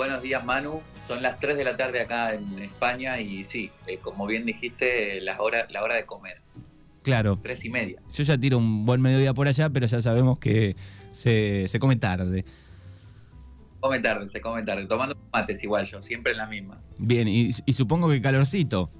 Buenos 0.00 0.22
días, 0.22 0.42
Manu. 0.42 0.80
Son 1.06 1.20
las 1.20 1.38
3 1.40 1.58
de 1.58 1.64
la 1.64 1.76
tarde 1.76 2.00
acá 2.00 2.32
en 2.32 2.58
España 2.60 3.20
y 3.20 3.44
sí, 3.44 3.70
eh, 3.86 3.98
como 3.98 4.26
bien 4.26 4.46
dijiste, 4.46 5.20
la 5.20 5.38
hora, 5.42 5.66
la 5.68 5.82
hora 5.82 5.96
de 5.96 6.06
comer. 6.06 6.40
Claro. 7.02 7.38
Tres 7.42 7.66
y 7.66 7.68
media. 7.68 8.00
Yo 8.10 8.24
ya 8.24 8.38
tiro 8.38 8.56
un 8.56 8.86
buen 8.86 9.02
mediodía 9.02 9.34
por 9.34 9.46
allá, 9.46 9.68
pero 9.68 9.86
ya 9.86 10.00
sabemos 10.00 10.38
que 10.38 10.74
se, 11.12 11.68
se 11.68 11.78
come 11.78 11.96
tarde. 11.96 12.46
Come 13.80 13.98
tarde, 13.98 14.26
se 14.28 14.40
come 14.40 14.62
tarde. 14.62 14.86
Tomando 14.86 15.18
mates 15.34 15.62
igual 15.62 15.84
yo, 15.84 16.00
siempre 16.00 16.32
en 16.32 16.38
la 16.38 16.46
misma. 16.46 16.80
Bien, 16.96 17.28
y, 17.28 17.50
y 17.66 17.72
supongo 17.74 18.08
que 18.08 18.22
calorcito. 18.22 18.90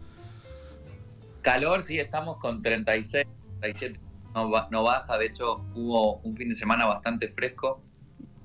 Calor, 1.40 1.82
sí, 1.82 1.98
estamos 1.98 2.36
con 2.36 2.60
36, 2.60 3.26
37. 3.60 3.98
No, 4.34 4.68
no 4.70 4.82
baja, 4.82 5.16
de 5.16 5.24
hecho 5.24 5.64
hubo 5.74 6.16
un 6.16 6.36
fin 6.36 6.50
de 6.50 6.56
semana 6.56 6.84
bastante 6.84 7.30
fresco. 7.30 7.82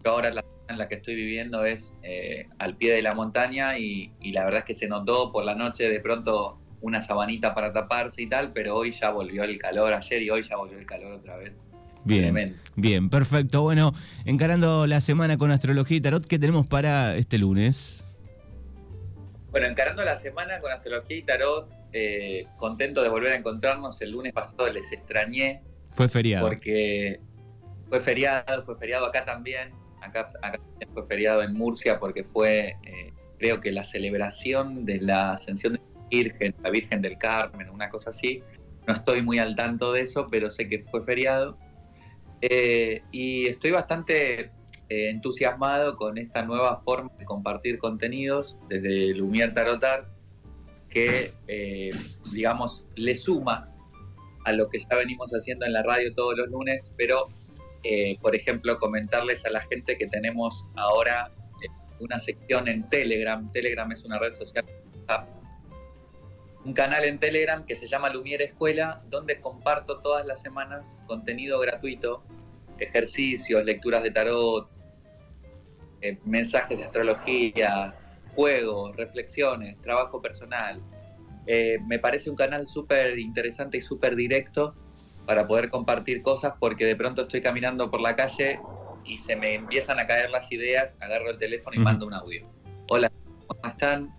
Ahora 0.06 0.32
la 0.32 0.46
en 0.68 0.78
la 0.78 0.88
que 0.88 0.96
estoy 0.96 1.16
viviendo 1.16 1.66
es 1.66 1.94
eh, 2.04 2.48
al 2.60 2.76
pie 2.76 2.94
de 2.94 3.02
la 3.02 3.14
montaña 3.14 3.78
y, 3.78 4.12
y 4.22 4.32
la 4.32 4.44
verdad 4.46 4.60
es 4.60 4.66
que 4.66 4.74
se 4.74 4.88
notó 4.88 5.32
por 5.32 5.46
la 5.46 5.56
noche 5.56 5.90
de 5.90 6.00
pronto 6.00 6.60
una 6.82 7.02
sabanita 7.02 7.54
para 7.56 7.74
taparse 7.74 8.22
y 8.24 8.28
tal, 8.30 8.52
pero 8.54 8.76
hoy 8.76 8.92
ya 8.92 9.10
volvió 9.10 9.44
el 9.44 9.58
calor, 9.58 9.94
ayer 9.94 10.22
y 10.22 10.30
hoy 10.30 10.44
ya 10.44 10.56
volvió 10.58 10.78
el 10.78 10.86
calor 10.86 11.14
otra 11.14 11.38
vez. 11.38 11.54
Bien, 12.04 12.22
Tremendo. 12.24 12.58
bien, 12.76 13.10
perfecto. 13.10 13.64
Bueno, 13.64 13.92
encarando 14.26 14.86
la 14.86 15.02
semana 15.02 15.38
con 15.38 15.50
astrología 15.50 15.98
y 15.98 16.02
tarot, 16.02 16.26
¿qué 16.28 16.38
tenemos 16.38 16.68
para 16.68 17.16
este 17.16 17.40
lunes? 17.40 18.06
Bueno, 19.50 19.68
encarando 19.68 20.04
la 20.04 20.16
semana 20.16 20.60
con 20.60 20.72
astrología 20.72 21.18
y 21.18 21.24
tarot, 21.24 21.68
eh, 21.94 22.46
contento 22.58 23.02
de 23.02 23.10
volver 23.10 23.32
a 23.32 23.36
encontrarnos. 23.38 24.00
El 24.02 24.12
lunes 24.12 24.34
pasado 24.34 24.72
les 24.72 24.92
extrañé 24.92 25.62
Fue 25.94 26.08
feriado. 26.10 26.48
porque 26.48 27.20
fue 27.90 28.02
feriado, 28.02 28.62
fue 28.62 28.78
feriado 28.78 29.06
acá 29.08 29.26
también. 29.26 29.72
Acá, 30.06 30.32
acá 30.42 30.60
fue 30.94 31.06
feriado 31.06 31.44
en 31.44 31.54
Murcia 31.54 32.00
porque 32.00 32.24
fue, 32.24 32.78
eh, 32.84 33.14
creo 33.40 33.60
que 33.60 33.72
la 33.72 33.84
celebración 33.84 34.86
de 34.86 35.02
la 35.02 35.34
ascensión 35.34 35.74
de 35.74 35.80
la 35.80 36.08
Virgen, 36.10 36.56
la 36.64 36.70
Virgen 36.70 37.02
del 37.02 37.18
Carmen, 37.18 37.70
una 37.70 37.90
cosa 37.90 38.12
así. 38.12 38.44
No 38.88 38.94
estoy 38.94 39.22
muy 39.22 39.40
al 39.40 39.56
tanto 39.56 39.92
de 39.94 40.02
eso, 40.02 40.28
pero 40.30 40.52
sé 40.52 40.70
que 40.70 40.82
fue 40.84 41.04
feriado. 41.04 41.58
Eh, 42.42 43.02
y 43.12 43.48
estoy 43.48 43.72
bastante 43.72 44.52
eh, 44.90 45.10
entusiasmado 45.10 45.96
con 45.96 46.18
esta 46.18 46.44
nueva 46.44 46.76
forma 46.76 47.12
de 47.18 47.26
compartir 47.26 47.80
contenidos 47.80 48.58
desde 48.70 49.16
Lumière 49.16 49.54
Tarotar, 49.54 50.08
que, 50.90 51.34
digamos, 52.32 52.86
le 52.96 53.16
suma 53.16 53.76
a 54.46 54.52
lo 54.54 54.70
que 54.70 54.80
ya 54.80 54.96
venimos 54.96 55.32
haciendo 55.32 55.66
en 55.66 55.74
la 55.74 55.84
radio 55.84 56.14
todos 56.14 56.38
los 56.38 56.48
lunes, 56.50 56.92
pero, 56.96 57.28
eh, 57.88 58.18
por 58.20 58.36
ejemplo, 58.36 58.80
comentarles 58.80 59.46
a 59.46 59.52
la 59.52 59.62
gente 59.62 59.96
que 59.96 60.08
tenemos 60.08 60.66
ahora 60.76 61.30
eh, 61.62 61.68
una 62.00 62.18
sección 62.18 62.68
en 62.68 62.90
Telegram. 62.90 63.52
Telegram 63.52 63.92
es 63.92 64.04
una 64.04 64.18
red 64.18 64.34
social, 64.34 64.66
un 66.64 66.74
canal 66.74 67.04
en 67.04 67.20
Telegram 67.20 67.64
que 67.64 67.76
se 67.76 67.86
llama 67.86 68.10
Lumière 68.10 68.42
Escuela, 68.42 69.04
donde 69.12 69.40
comparto 69.40 70.00
todas 70.00 70.26
las 70.26 70.42
semanas 70.42 70.98
contenido 71.06 71.60
gratuito, 71.60 72.24
ejercicios, 72.80 73.64
lecturas 73.64 74.02
de 74.02 74.10
tarot, 74.10 74.68
eh, 76.02 76.18
mensajes 76.26 76.80
de 76.80 76.86
astrología, 76.86 77.94
juegos, 78.34 78.96
reflexiones, 78.96 79.80
trabajo 79.84 80.24
personal. 80.24 80.82
Me 81.46 82.00
parece 82.00 82.32
un 82.32 82.36
canal 82.36 82.66
súper 82.66 83.20
interesante 83.20 83.78
y 83.78 83.82
súper 83.82 84.16
directo 84.16 84.74
para 85.26 85.48
poder 85.48 85.70
compartir 85.70 86.22
cosas 86.22 86.54
porque 86.60 86.86
de 86.86 86.96
pronto 86.96 87.24
estoy 87.24 87.42
caminando 87.42 87.90
por 87.90 88.02
la 88.02 88.16
calle 88.16 88.60
y 89.04 89.18
se 89.18 89.36
me 89.36 89.56
empiezan 89.56 90.00
a 90.00 90.08
caer 90.08 90.30
las 90.30 90.52
ideas, 90.52 90.98
agarro 91.02 91.30
el 91.30 91.38
teléfono 91.38 91.76
y 91.76 91.80
mando 91.80 92.06
un 92.06 92.14
audio. 92.14 92.48
Hola, 92.90 93.12
¿cómo 93.48 93.62
están? 93.66 94.10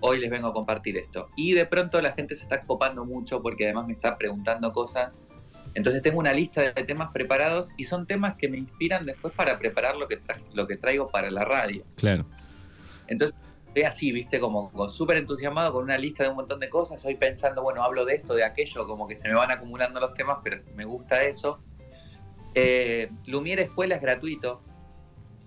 Hoy 0.00 0.18
les 0.18 0.30
vengo 0.30 0.48
a 0.48 0.52
compartir 0.52 0.96
esto. 0.96 1.28
Y 1.36 1.52
de 1.52 1.66
pronto 1.66 2.00
la 2.00 2.12
gente 2.12 2.34
se 2.34 2.42
está 2.44 2.62
copando 2.62 3.04
mucho 3.04 3.42
porque 3.42 3.64
además 3.64 3.86
me 3.86 3.92
está 3.92 4.16
preguntando 4.16 4.72
cosas. 4.72 5.12
Entonces 5.74 6.02
tengo 6.02 6.18
una 6.18 6.32
lista 6.32 6.62
de 6.62 6.72
temas 6.84 7.10
preparados 7.12 7.72
y 7.76 7.84
son 7.84 8.06
temas 8.06 8.34
que 8.36 8.48
me 8.48 8.58
inspiran 8.58 9.06
después 9.06 9.32
para 9.34 9.58
preparar 9.58 9.96
lo 9.96 10.08
que, 10.08 10.20
tra- 10.20 10.42
lo 10.52 10.66
que 10.66 10.76
traigo 10.76 11.08
para 11.08 11.30
la 11.30 11.44
radio. 11.44 11.84
Claro. 11.96 12.26
Entonces 13.06 13.40
estoy 13.70 13.84
así, 13.84 14.12
viste, 14.12 14.40
como, 14.40 14.70
como 14.72 14.88
súper 14.88 15.18
entusiasmado 15.18 15.72
con 15.72 15.84
una 15.84 15.96
lista 15.96 16.24
de 16.24 16.30
un 16.30 16.36
montón 16.36 16.58
de 16.58 16.68
cosas. 16.68 16.98
Estoy 16.98 17.14
pensando, 17.14 17.62
bueno, 17.62 17.84
hablo 17.84 18.04
de 18.04 18.16
esto, 18.16 18.34
de 18.34 18.44
aquello, 18.44 18.86
como 18.86 19.06
que 19.06 19.14
se 19.14 19.28
me 19.28 19.34
van 19.34 19.50
acumulando 19.52 20.00
los 20.00 20.12
temas, 20.14 20.38
pero 20.42 20.60
me 20.74 20.84
gusta 20.84 21.22
eso. 21.22 21.60
Eh, 22.56 23.10
Lumiere 23.26 23.62
Escuela 23.62 23.94
es 23.94 24.02
gratuito, 24.02 24.60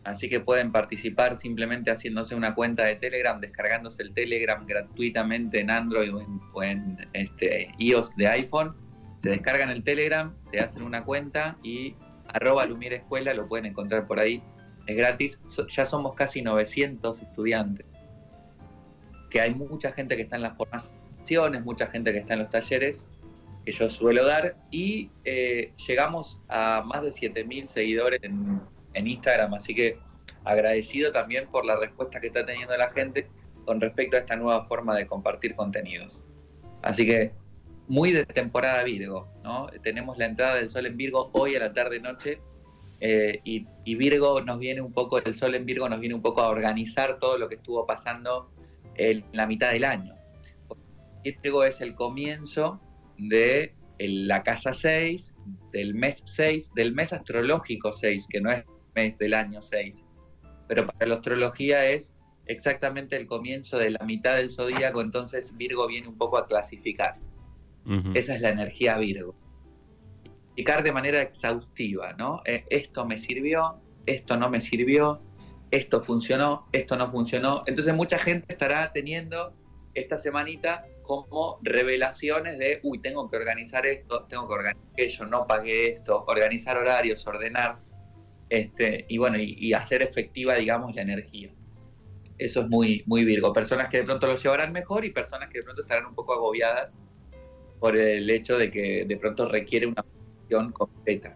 así 0.05 0.29
que 0.29 0.39
pueden 0.39 0.71
participar 0.71 1.37
simplemente 1.37 1.91
haciéndose 1.91 2.33
una 2.33 2.55
cuenta 2.55 2.85
de 2.85 2.95
Telegram, 2.95 3.41
descargándose 3.41 4.03
el 4.03 4.13
Telegram 4.13 4.65
gratuitamente 4.65 5.59
en 5.59 5.69
Android 5.69 6.15
o 6.15 6.21
en, 6.21 6.39
o 6.53 6.63
este, 7.11 7.73
iOS 7.77 8.15
de 8.15 8.27
iPhone. 8.29 8.73
Se 9.19 9.31
descargan 9.31 9.69
el 9.69 9.83
Telegram, 9.83 10.33
se 10.39 10.61
hacen 10.61 10.83
una 10.83 11.03
cuenta 11.03 11.57
y 11.61 11.95
arroba 12.27 12.65
Lumiere 12.65 12.97
Escuela, 12.97 13.33
lo 13.33 13.49
pueden 13.49 13.65
encontrar 13.65 14.05
por 14.05 14.19
ahí 14.19 14.41
es 14.87 14.97
gratis. 14.97 15.39
Ya 15.69 15.85
somos 15.85 16.13
casi 16.15 16.41
900 16.41 17.21
estudiantes. 17.21 17.85
Que 19.33 19.41
hay 19.41 19.53
mucha 19.53 19.91
gente 19.91 20.15
que 20.15 20.21
está 20.21 20.37
en 20.37 20.43
las 20.43 20.55
formaciones, 20.55 21.65
mucha 21.65 21.87
gente 21.87 22.13
que 22.13 22.19
está 22.19 22.35
en 22.35 22.39
los 22.39 22.49
talleres 22.49 23.05
que 23.65 23.71
yo 23.71 23.89
suelo 23.89 24.25
dar 24.25 24.55
y 24.71 25.09
eh, 25.23 25.73
llegamos 25.87 26.39
a 26.49 26.83
más 26.85 27.01
de 27.01 27.09
7.000 27.09 27.67
seguidores 27.67 28.19
en, 28.23 28.61
Instagram, 28.95 29.55
así 29.55 29.73
que 29.73 29.97
agradecido 30.43 31.11
también 31.11 31.47
por 31.47 31.65
la 31.65 31.77
respuesta 31.77 32.21
que 32.21 32.27
está 32.27 32.45
teniendo 32.45 32.77
la 32.77 32.89
gente 32.91 33.27
con 33.65 33.81
respecto 33.81 34.17
a 34.17 34.19
esta 34.19 34.35
nueva 34.35 34.63
forma 34.63 34.95
de 34.95 35.07
compartir 35.07 35.55
contenidos. 35.55 36.23
Así 36.83 37.05
que 37.07 37.31
muy 37.87 38.11
de 38.11 38.25
temporada 38.25 38.83
Virgo, 38.83 39.27
¿no? 39.43 39.67
Tenemos 39.81 40.17
la 40.17 40.25
entrada 40.25 40.55
del 40.55 40.69
sol 40.69 40.85
en 40.85 40.95
Virgo 40.95 41.31
hoy 41.33 41.55
a 41.55 41.59
la 41.59 41.73
tarde-noche 41.73 42.39
eh, 42.99 43.41
y 43.43 43.95
Virgo 43.95 44.41
nos 44.41 44.59
viene 44.59 44.81
un 44.81 44.93
poco, 44.93 45.17
el 45.17 45.33
sol 45.33 45.55
en 45.55 45.65
Virgo 45.65 45.89
nos 45.89 45.99
viene 45.99 46.13
un 46.13 46.21
poco 46.21 46.41
a 46.41 46.49
organizar 46.49 47.17
todo 47.19 47.37
lo 47.37 47.49
que 47.49 47.55
estuvo 47.55 47.87
pasando 47.87 48.51
en 48.95 49.25
la 49.31 49.47
mitad 49.47 49.71
del 49.71 49.83
año. 49.83 50.15
Virgo 51.23 51.63
es 51.63 51.79
el 51.81 51.95
comienzo 51.95 52.81
de 53.17 53.73
la 53.99 54.43
casa 54.43 54.73
6, 54.73 55.33
del 55.71 55.93
mes 55.93 56.23
6, 56.25 56.73
del 56.75 56.93
mes 56.93 57.13
astrológico 57.13 57.93
6, 57.93 58.27
que 58.29 58.41
no 58.41 58.51
es 58.51 58.65
mes 58.95 59.17
del 59.17 59.33
año 59.33 59.61
6, 59.61 60.05
pero 60.67 60.85
para 60.85 61.07
la 61.07 61.15
astrología 61.15 61.89
es 61.89 62.13
exactamente 62.45 63.15
el 63.15 63.25
comienzo 63.25 63.77
de 63.77 63.91
la 63.91 64.05
mitad 64.05 64.35
del 64.35 64.49
zodíaco, 64.49 65.01
entonces 65.01 65.55
Virgo 65.55 65.87
viene 65.87 66.07
un 66.07 66.17
poco 66.17 66.37
a 66.37 66.45
clasificar. 66.45 67.17
Ujú. 67.85 68.11
Esa 68.13 68.35
es 68.35 68.41
la 68.41 68.49
energía 68.49 68.97
Virgo. 68.97 69.35
Explicar 70.45 70.83
de 70.83 70.91
manera 70.91 71.21
exhaustiva, 71.21 72.13
¿no? 72.13 72.41
Eh, 72.45 72.65
esto 72.69 73.05
me 73.05 73.17
sirvió, 73.17 73.81
esto 74.05 74.37
no 74.37 74.49
me 74.49 74.61
sirvió, 74.61 75.21
esto 75.73 75.99
funcionó, 75.99 76.67
esto 76.71 76.95
no 76.95 77.07
funcionó. 77.07 77.63
Entonces 77.65 77.95
mucha 77.95 78.19
gente 78.19 78.53
estará 78.53 78.91
teniendo 78.93 79.55
esta 79.95 80.19
semanita 80.19 80.85
como 81.01 81.57
revelaciones 81.63 82.59
de, 82.59 82.79
uy, 82.83 82.99
tengo 82.99 83.27
que 83.27 83.37
organizar 83.37 83.87
esto, 83.87 84.25
tengo 84.29 84.47
que 84.47 84.53
organizar 84.53 84.91
aquello, 84.93 85.25
no 85.25 85.47
pagué 85.47 85.93
esto, 85.93 86.25
organizar 86.27 86.77
horarios, 86.77 87.25
ordenar, 87.25 87.79
este, 88.49 89.07
y 89.09 89.17
bueno, 89.17 89.37
y, 89.39 89.73
hacer 89.73 90.03
efectiva, 90.03 90.53
digamos, 90.55 90.93
la 90.93 91.01
energía. 91.01 91.51
Eso 92.37 92.61
es 92.61 92.69
muy, 92.69 93.03
muy 93.07 93.25
Virgo. 93.25 93.51
Personas 93.51 93.89
que 93.89 93.97
de 93.97 94.03
pronto 94.03 94.27
lo 94.27 94.35
llevarán 94.35 94.71
mejor 94.73 95.03
y 95.05 95.09
personas 95.09 95.49
que 95.49 95.57
de 95.57 95.63
pronto 95.63 95.81
estarán 95.81 96.05
un 96.05 96.13
poco 96.13 96.33
agobiadas 96.33 96.95
por 97.79 97.97
el 97.97 98.29
hecho 98.29 98.59
de 98.59 98.69
que 98.69 99.05
de 99.05 99.17
pronto 99.17 99.49
requiere 99.49 99.87
una 99.87 100.05
acción 100.41 100.71
completa. 100.71 101.35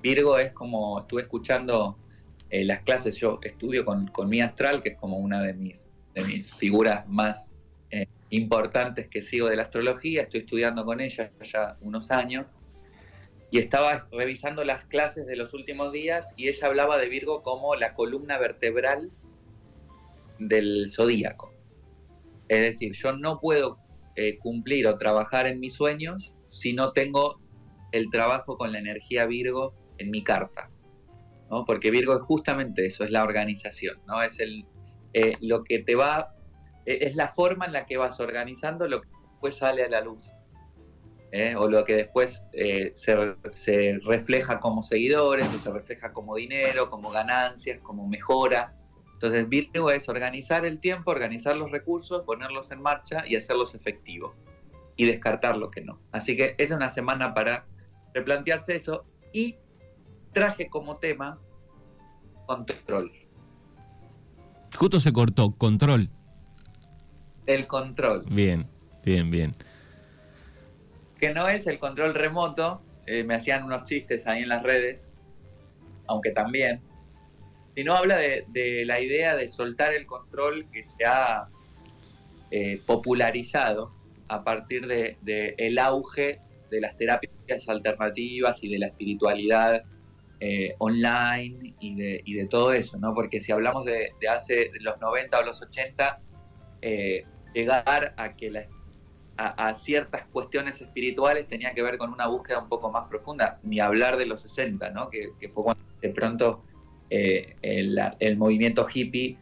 Virgo 0.00 0.38
es 0.38 0.52
como, 0.52 1.00
estuve 1.00 1.22
escuchando 1.22 1.98
eh, 2.50 2.64
las 2.64 2.80
clases, 2.80 3.16
yo 3.16 3.38
estudio 3.42 3.84
con, 3.84 4.08
con 4.08 4.28
mi 4.28 4.40
astral, 4.40 4.82
que 4.82 4.90
es 4.90 4.96
como 4.96 5.18
una 5.18 5.42
de 5.42 5.54
mis, 5.54 5.88
de 6.14 6.24
mis 6.24 6.52
figuras 6.52 7.08
más 7.08 7.54
eh, 7.90 8.06
importantes 8.30 9.08
que 9.08 9.22
sigo 9.22 9.48
de 9.48 9.56
la 9.56 9.62
astrología, 9.62 10.22
estoy 10.22 10.40
estudiando 10.40 10.84
con 10.84 11.00
ella 11.00 11.30
ya 11.42 11.76
unos 11.80 12.10
años, 12.10 12.54
y 13.50 13.58
estaba 13.58 13.98
revisando 14.10 14.64
las 14.64 14.84
clases 14.84 15.26
de 15.26 15.36
los 15.36 15.54
últimos 15.54 15.92
días 15.92 16.34
y 16.36 16.48
ella 16.48 16.66
hablaba 16.66 16.98
de 16.98 17.08
Virgo 17.08 17.42
como 17.42 17.76
la 17.76 17.94
columna 17.94 18.36
vertebral 18.36 19.12
del 20.40 20.90
zodíaco. 20.90 21.52
Es 22.48 22.60
decir, 22.60 22.94
yo 22.94 23.12
no 23.12 23.38
puedo 23.38 23.78
eh, 24.16 24.38
cumplir 24.38 24.88
o 24.88 24.98
trabajar 24.98 25.46
en 25.46 25.60
mis 25.60 25.74
sueños 25.74 26.34
si 26.48 26.72
no 26.72 26.92
tengo 26.92 27.40
el 27.92 28.10
trabajo 28.10 28.58
con 28.58 28.72
la 28.72 28.80
energía 28.80 29.24
Virgo 29.26 29.72
en 29.98 30.10
mi 30.10 30.24
carta. 30.24 30.68
¿No? 31.50 31.64
Porque 31.64 31.90
Virgo 31.90 32.14
es 32.14 32.22
justamente 32.22 32.86
eso, 32.86 33.04
es 33.04 33.10
la 33.10 33.22
organización, 33.22 34.00
¿no? 34.06 34.22
Es 34.22 34.40
el, 34.40 34.66
eh, 35.12 35.36
lo 35.40 35.62
que 35.64 35.80
te 35.80 35.94
va, 35.94 36.34
eh, 36.86 36.98
es 37.02 37.16
la 37.16 37.28
forma 37.28 37.66
en 37.66 37.72
la 37.72 37.86
que 37.86 37.96
vas 37.96 38.20
organizando 38.20 38.86
lo 38.88 39.02
que 39.02 39.08
después 39.30 39.56
sale 39.56 39.84
a 39.84 39.88
la 39.88 40.00
luz. 40.00 40.30
¿eh? 41.34 41.56
O 41.56 41.68
lo 41.68 41.84
que 41.84 41.96
después 41.96 42.44
eh, 42.52 42.92
se, 42.94 43.16
se 43.54 43.98
refleja 44.04 44.60
como 44.60 44.84
seguidores, 44.84 45.52
o 45.52 45.58
se 45.58 45.72
refleja 45.72 46.12
como 46.12 46.36
dinero, 46.36 46.88
como 46.88 47.10
ganancias, 47.10 47.80
como 47.80 48.06
mejora. 48.06 48.72
Entonces, 49.14 49.48
Virgo 49.48 49.90
es 49.90 50.08
organizar 50.08 50.64
el 50.64 50.78
tiempo, 50.78 51.10
organizar 51.10 51.56
los 51.56 51.72
recursos, 51.72 52.22
ponerlos 52.22 52.70
en 52.70 52.80
marcha 52.80 53.24
y 53.26 53.34
hacerlos 53.34 53.74
efectivos. 53.74 54.36
Y 54.96 55.06
descartar 55.06 55.56
lo 55.56 55.72
que 55.72 55.80
no. 55.80 56.00
Así 56.12 56.36
que 56.36 56.54
es 56.56 56.70
una 56.70 56.88
semana 56.88 57.34
para 57.34 57.66
replantearse 58.14 58.76
eso. 58.76 59.04
Y 59.32 59.56
traje 60.34 60.68
como 60.68 60.98
tema 60.98 61.38
control. 62.46 63.10
Justo 64.76 65.00
se 65.00 65.12
cortó, 65.12 65.52
control. 65.52 66.10
El 67.46 67.66
control. 67.66 68.24
Bien, 68.28 68.66
bien, 69.04 69.30
bien. 69.30 69.54
Que 71.18 71.32
no 71.32 71.48
es 71.48 71.66
el 71.66 71.78
control 71.78 72.14
remoto. 72.14 72.82
Eh, 73.06 73.24
me 73.24 73.34
hacían 73.34 73.64
unos 73.64 73.84
chistes 73.84 74.26
ahí 74.26 74.42
en 74.42 74.48
las 74.48 74.62
redes, 74.62 75.10
aunque 76.06 76.30
también 76.30 76.82
sino 77.74 77.94
habla 77.94 78.16
de, 78.16 78.82
la 78.86 79.00
idea 79.00 79.34
de 79.34 79.48
soltar 79.48 79.92
el 79.92 80.06
control 80.06 80.66
que 80.72 80.84
se 80.84 81.04
ha 81.04 81.48
eh, 82.50 82.80
popularizado 82.86 83.92
a 84.28 84.44
partir 84.44 84.86
del 84.86 85.16
de, 85.22 85.54
el 85.58 85.78
auge 85.78 86.40
de 86.70 86.80
las 86.80 86.96
terapias 86.96 87.68
alternativas 87.68 88.62
y 88.62 88.70
de 88.70 88.78
la 88.78 88.86
espiritualidad 88.86 89.82
eh, 90.40 90.74
online 90.78 91.74
y 91.80 91.94
de, 91.94 92.22
y 92.24 92.34
de, 92.34 92.46
todo 92.46 92.72
eso, 92.72 92.98
¿no? 92.98 93.14
Porque 93.14 93.40
si 93.40 93.52
hablamos 93.52 93.84
de, 93.84 94.10
hace 94.28 94.70
los 94.80 95.00
90 95.00 95.38
o 95.38 95.42
los 95.44 95.62
80, 95.62 96.20
eh, 96.82 97.24
llegar 97.54 98.14
a 98.16 98.34
que 98.34 98.68
a, 99.36 99.74
ciertas 99.74 100.24
cuestiones 100.26 100.80
espirituales 100.80 101.48
tenía 101.48 101.72
que 101.72 101.82
ver 101.82 101.98
con 101.98 102.12
una 102.12 102.26
búsqueda 102.26 102.58
un 102.58 102.68
poco 102.68 102.90
más 102.90 103.08
profunda, 103.08 103.58
ni 103.62 103.80
hablar 103.80 104.16
de 104.16 104.26
los 104.26 104.40
60, 104.42 104.90
¿no? 104.90 105.08
Que, 105.08 105.32
fue 105.48 105.64
cuando 105.64 105.82
de 106.00 106.10
pronto 106.10 106.64
eh, 107.10 107.56
el, 107.62 108.36
movimiento 108.36 108.86
hippie 108.92 109.38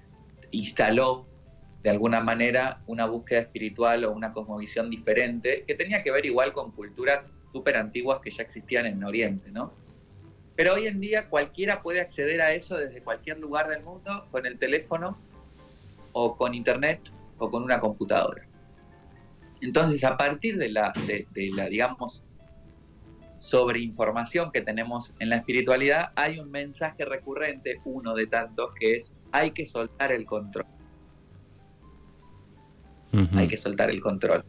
instaló 0.50 1.26
de 1.82 1.90
alguna 1.90 2.20
manera 2.20 2.82
una 2.86 3.06
búsqueda 3.06 3.40
espiritual 3.40 4.04
o 4.04 4.12
una 4.12 4.32
cosmovisión 4.32 4.88
diferente 4.88 5.64
que 5.66 5.74
tenía 5.74 6.02
que 6.02 6.10
ver 6.10 6.24
igual 6.26 6.52
con 6.52 6.70
culturas 6.72 7.32
súper 7.50 7.76
antiguas 7.76 8.20
que 8.20 8.30
ya 8.30 8.42
existían 8.42 8.86
en 8.86 9.02
Oriente, 9.02 9.50
¿no? 9.50 9.81
Pero 10.62 10.74
hoy 10.74 10.86
en 10.86 11.00
día 11.00 11.28
cualquiera 11.28 11.82
puede 11.82 12.00
acceder 12.00 12.40
a 12.40 12.52
eso 12.52 12.76
desde 12.76 13.02
cualquier 13.02 13.40
lugar 13.40 13.68
del 13.68 13.82
mundo 13.82 14.28
con 14.30 14.46
el 14.46 14.60
teléfono 14.60 15.18
o 16.12 16.36
con 16.36 16.54
internet 16.54 17.00
o 17.38 17.50
con 17.50 17.64
una 17.64 17.80
computadora. 17.80 18.46
Entonces, 19.60 20.04
a 20.04 20.16
partir 20.16 20.58
de 20.58 20.68
la, 20.68 20.92
de 21.04 21.50
la 21.56 21.66
digamos, 21.66 22.22
sobre 23.40 23.80
información 23.80 24.52
que 24.52 24.60
tenemos 24.60 25.12
en 25.18 25.30
la 25.30 25.38
espiritualidad, 25.38 26.12
hay 26.14 26.38
un 26.38 26.48
mensaje 26.52 27.04
recurrente, 27.04 27.80
uno 27.84 28.14
de 28.14 28.28
tantos, 28.28 28.72
que 28.78 28.94
es 28.94 29.12
hay 29.32 29.50
que 29.50 29.66
soltar 29.66 30.12
el 30.12 30.24
control. 30.24 30.66
Hay 33.34 33.48
que 33.48 33.56
soltar 33.56 33.90
el 33.90 34.00
control. 34.00 34.44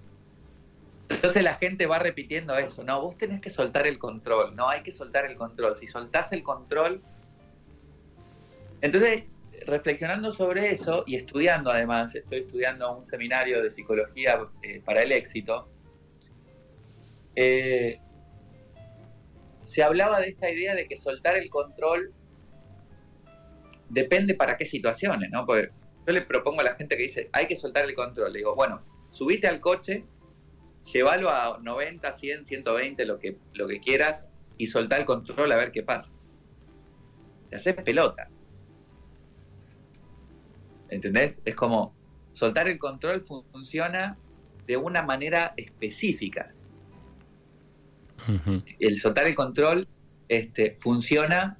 Entonces 1.09 1.44
la 1.44 1.55
gente 1.55 1.85
va 1.85 2.00
repitiendo 2.00 2.57
eso, 2.57 2.83
no, 2.83 3.01
vos 3.01 3.17
tenés 3.17 3.41
que 3.41 3.50
soltar 3.50 3.88
el 3.88 3.97
control, 3.97 4.55
no, 4.55 4.69
hay 4.69 4.83
que 4.83 4.91
soltar 4.91 5.25
el 5.25 5.35
control. 5.35 5.77
Si 5.77 5.88
soltás 5.88 6.31
el 6.33 6.44
control... 6.44 7.01
Entonces, 8.81 9.23
reflexionando 9.65 10.33
sobre 10.33 10.71
eso 10.71 11.03
y 11.07 11.15
estudiando 11.15 11.71
además, 11.71 12.13
estoy 12.13 12.39
estudiando 12.39 12.97
un 12.97 13.05
seminario 13.05 13.63
de 13.63 13.71
psicología 13.71 14.45
eh, 14.61 14.81
para 14.83 15.03
el 15.03 15.13
éxito, 15.13 15.69
eh, 17.35 18.00
se 19.63 19.83
hablaba 19.83 20.19
de 20.19 20.29
esta 20.29 20.50
idea 20.50 20.75
de 20.75 20.88
que 20.88 20.97
soltar 20.97 21.38
el 21.38 21.50
control 21.50 22.13
depende 23.89 24.33
para 24.33 24.57
qué 24.57 24.65
situaciones, 24.65 25.29
¿no? 25.31 25.45
Porque 25.45 25.69
yo 26.05 26.13
le 26.13 26.21
propongo 26.21 26.61
a 26.61 26.65
la 26.65 26.75
gente 26.75 26.97
que 26.97 27.03
dice, 27.03 27.29
hay 27.31 27.47
que 27.47 27.55
soltar 27.55 27.85
el 27.85 27.95
control. 27.95 28.33
Le 28.33 28.39
digo, 28.39 28.55
bueno, 28.55 28.81
subite 29.09 29.47
al 29.47 29.59
coche, 29.59 30.03
llévalo 30.91 31.30
a 31.30 31.59
90, 31.62 32.13
100, 32.13 32.45
120, 32.45 33.06
lo 33.06 33.19
que, 33.19 33.38
lo 33.53 33.68
que 33.68 33.80
quieras, 33.80 34.27
y 34.57 34.68
soltar 34.68 35.01
el 35.01 35.06
control 35.06 35.51
a 35.51 35.56
ver 35.56 35.71
qué 35.71 35.83
pasa. 35.83 36.12
Te 37.50 37.56
haces 37.56 37.75
pelota. 37.83 38.30
¿Entendés? 40.89 41.41
Es 41.45 41.56
como, 41.56 41.95
soltar 42.33 42.68
el 42.68 42.77
control 42.77 43.21
funciona 43.21 44.18
de 44.68 44.77
una 44.77 45.01
manera 45.01 45.53
específica. 45.57 46.53
El 48.79 49.00
soltar 49.00 49.27
el 49.27 49.36
control 49.36 49.88
este, 50.29 50.75
funciona 50.75 51.59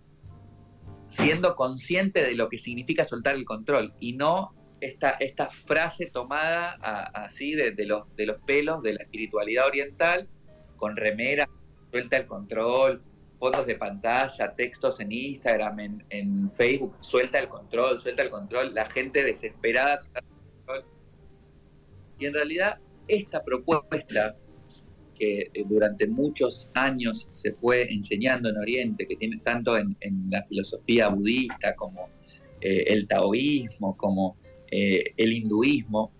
siendo 1.10 1.56
consciente 1.56 2.24
de 2.24 2.34
lo 2.36 2.50
que 2.50 2.58
significa 2.58 3.04
soltar 3.04 3.36
el 3.36 3.46
control 3.46 3.94
y 4.00 4.14
no 4.14 4.54
esta, 4.83 5.12
esta 5.12 5.47
frase 5.47 6.07
tomada 6.07 6.71
así 7.13 7.56
de, 7.56 7.74
los, 7.85 8.13
de 8.15 8.25
los 8.25 8.38
pelos 8.41 8.83
de 8.83 8.94
la 8.94 9.03
espiritualidad 9.03 9.68
oriental 9.68 10.27
con 10.75 10.97
remera, 10.97 11.47
suelta 11.91 12.18
el 12.18 12.25
control, 12.25 13.01
fotos 13.39 13.65
de 13.65 13.75
pantalla, 13.75 14.53
textos 14.56 15.00
en 15.00 15.12
Instagram, 15.12 16.03
en, 16.09 16.51
Facebook, 16.51 16.97
suelta 17.00 17.39
el 17.39 17.47
control, 17.47 18.01
suelta 18.01 18.24
el 18.24 18.30
control, 18.30 18.74
la 18.74 18.85
gente 18.85 19.24
desesperada. 19.24 19.97
Y 22.19 22.25
en 22.25 22.33
realidad 22.33 22.77
esta 23.07 23.44
propuesta 23.44 24.35
que 25.15 25.50
eh, 25.53 25.65
durante 25.65 26.07
muchos 26.07 26.69
años 26.74 27.27
se 27.31 27.53
fue 27.53 27.94
enseñando 27.94 28.50
en 28.50 28.57
Oriente, 28.57 29.07
que 29.07 29.15
tiene 29.15 29.38
tanto 29.38 29.77
en, 29.77 29.95
la 30.30 30.44
filosofía 30.44 31.07
budista 31.07 31.75
como 31.75 32.09
eh, 32.62 32.85
el 32.88 33.07
taoísmo, 33.07 33.95
como 33.95 34.38
eh, 34.75 35.14
el 35.18 35.34
hinduismo, 35.34 36.12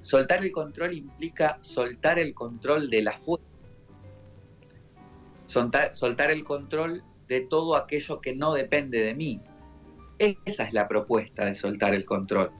soltar 0.00 0.42
el 0.42 0.50
control 0.50 0.94
implica 0.94 1.58
soltar 1.60 2.18
el 2.18 2.32
control 2.32 2.88
de 2.88 3.02
la 3.02 3.12
fuerza, 3.12 3.44
soltar, 5.46 6.30
el 6.30 6.42
control 6.42 7.04
de 7.26 7.42
todo 7.42 7.76
aquello 7.76 8.22
que 8.22 8.34
no 8.34 8.54
depende 8.54 9.02
de 9.02 9.14
mí. 9.14 9.42
Esa 10.18 10.64
es 10.64 10.72
la 10.72 10.88
propuesta 10.88 11.44
de 11.44 11.54
soltar 11.54 11.94
el 11.94 12.06
control. 12.06 12.50